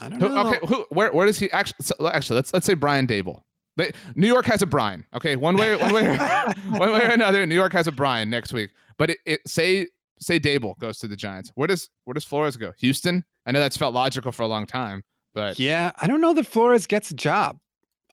[0.00, 0.46] I don't know.
[0.46, 1.76] Okay, who, where where does he actually?
[1.82, 3.42] So actually, let's let's say Brian Daboll.
[3.76, 5.06] They, New York has a Brian.
[5.14, 6.16] Okay, one way one way
[6.68, 8.70] one way or another, New York has a Brian next week.
[8.96, 9.86] But it, it say
[10.20, 11.52] say Dable goes to the Giants.
[11.54, 12.72] Where does where does Flores go?
[12.78, 13.24] Houston.
[13.46, 15.02] I know that's felt logical for a long time.
[15.34, 17.58] But yeah, I don't know that Flores gets a job.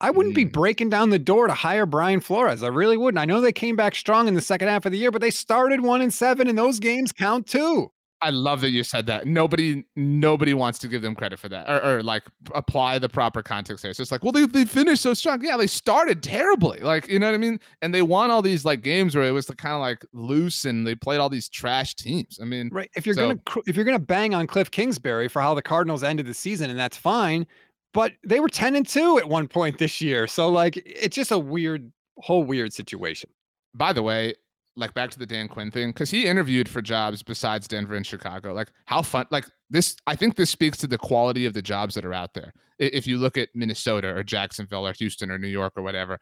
[0.01, 0.38] I wouldn't mm.
[0.38, 2.63] be breaking down the door to hire Brian Flores.
[2.63, 3.19] I really wouldn't.
[3.19, 5.31] I know they came back strong in the second half of the year, but they
[5.31, 7.91] started one and seven, and those games count too.
[8.22, 9.28] I love that you said that.
[9.28, 13.43] Nobody, nobody wants to give them credit for that, or, or like apply the proper
[13.43, 13.93] context there.
[13.93, 15.43] So it's like, well, they they finished so strong.
[15.43, 18.63] Yeah, they started terribly, like you know what I mean, and they won all these
[18.63, 21.95] like games where it was kind of like loose, and they played all these trash
[21.95, 22.39] teams.
[22.41, 22.89] I mean, right?
[22.95, 26.03] If you're so, gonna if you're gonna bang on Cliff Kingsbury for how the Cardinals
[26.03, 27.45] ended the season, and that's fine,
[27.93, 31.32] but they were ten and two at one point this year, so like it's just
[31.32, 33.30] a weird, whole weird situation.
[33.74, 34.36] By the way,
[34.76, 38.05] like back to the Dan Quinn thing, because he interviewed for jobs besides Denver and
[38.05, 38.53] Chicago.
[38.53, 41.95] Like how fun, like this, I think this speaks to the quality of the jobs
[41.95, 42.53] that are out there.
[42.78, 46.19] If you look at Minnesota or Jacksonville or Houston or New York or whatever,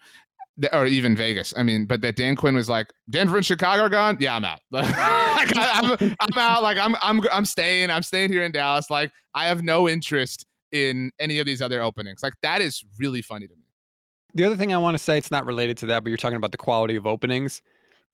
[0.72, 1.54] or even Vegas.
[1.58, 4.18] I mean, but that Dan Quinn was like, Denver and Chicago are gone.
[4.20, 4.60] Yeah, I'm out.
[4.72, 6.64] like, I'm, I'm out.
[6.64, 7.90] Like I'm, I'm, I'm staying.
[7.90, 8.90] I'm staying here in Dallas.
[8.90, 12.22] Like I have no interest in any of these other openings.
[12.22, 13.62] Like that is really funny to me.
[14.36, 16.38] The other thing I want to say, it's not related to that, but you're talking
[16.38, 17.62] about the quality of openings.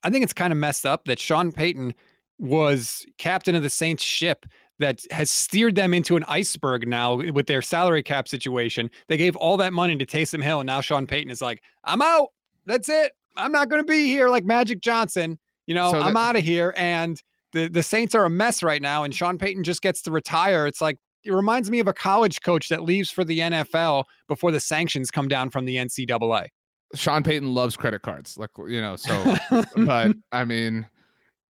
[0.03, 1.93] I think it's kind of messed up that Sean Payton
[2.37, 4.45] was captain of the Saints ship
[4.79, 8.89] that has steered them into an iceberg now with their salary cap situation.
[9.07, 12.01] They gave all that money to Taysom Hill, and now Sean Payton is like, I'm
[12.01, 12.29] out.
[12.65, 13.11] That's it.
[13.35, 15.37] I'm not going to be here like Magic Johnson.
[15.67, 16.73] You know, so I'm out of here.
[16.77, 17.21] And
[17.51, 20.65] the, the Saints are a mess right now, and Sean Payton just gets to retire.
[20.65, 24.51] It's like, it reminds me of a college coach that leaves for the NFL before
[24.51, 26.47] the sanctions come down from the NCAA.
[26.95, 28.95] Sean Payton loves credit cards, like you know.
[28.95, 29.37] So,
[29.75, 30.87] but I mean,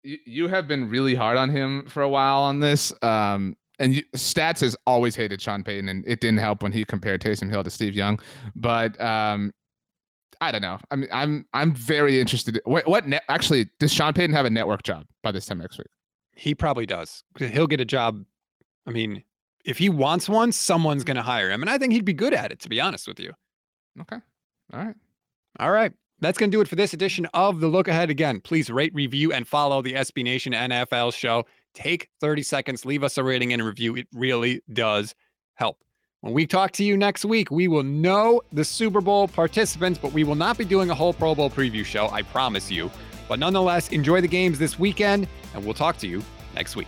[0.03, 2.93] you, you have been really hard on him for a while on this.
[3.01, 6.83] Um, and you, stats has always hated Sean Payton, and it didn't help when he
[6.83, 8.19] compared Taysom Hill to Steve Young.
[8.55, 9.53] But um,
[10.41, 10.79] I don't know.
[10.91, 12.59] I mean, I'm I'm very interested.
[12.65, 15.77] What what net, actually does Sean Payton have a network job by this time next
[15.77, 15.87] week?
[16.35, 17.23] He probably does.
[17.37, 18.23] He'll get a job.
[18.85, 19.23] I mean,
[19.65, 22.33] if he wants one, someone's going to hire him, and I think he'd be good
[22.33, 22.59] at it.
[22.61, 23.33] To be honest with you.
[24.01, 24.17] Okay.
[24.73, 24.95] All right.
[25.59, 25.91] All right.
[26.21, 28.09] That's going to do it for this edition of the Look Ahead.
[28.09, 31.45] Again, please rate, review, and follow the SB Nation NFL show.
[31.73, 33.95] Take 30 seconds, leave us a rating and a review.
[33.95, 35.15] It really does
[35.55, 35.77] help.
[36.21, 40.11] When we talk to you next week, we will know the Super Bowl participants, but
[40.11, 42.91] we will not be doing a whole Pro Bowl preview show, I promise you.
[43.29, 46.21] But nonetheless, enjoy the games this weekend, and we'll talk to you
[46.55, 46.87] next week.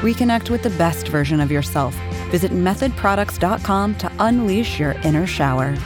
[0.00, 1.94] Reconnect with the best version of yourself.
[2.30, 5.76] Visit methodproducts.com to unleash your inner shower.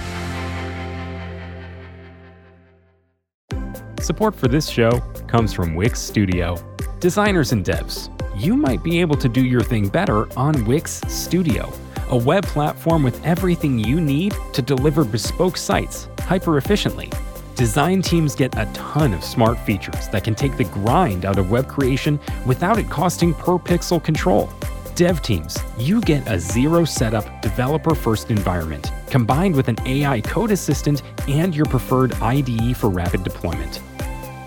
[4.00, 6.56] Support for this show comes from Wix Studio.
[6.98, 8.08] Designers and devs,
[8.40, 11.70] you might be able to do your thing better on Wix Studio,
[12.08, 17.10] a web platform with everything you need to deliver bespoke sites hyper efficiently.
[17.58, 21.50] Design teams get a ton of smart features that can take the grind out of
[21.50, 24.48] web creation without it costing per pixel control.
[24.94, 30.52] Dev teams, you get a zero setup, developer first environment combined with an AI code
[30.52, 33.80] assistant and your preferred IDE for rapid deployment.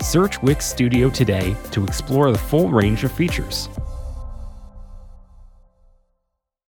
[0.00, 3.68] Search Wix Studio today to explore the full range of features.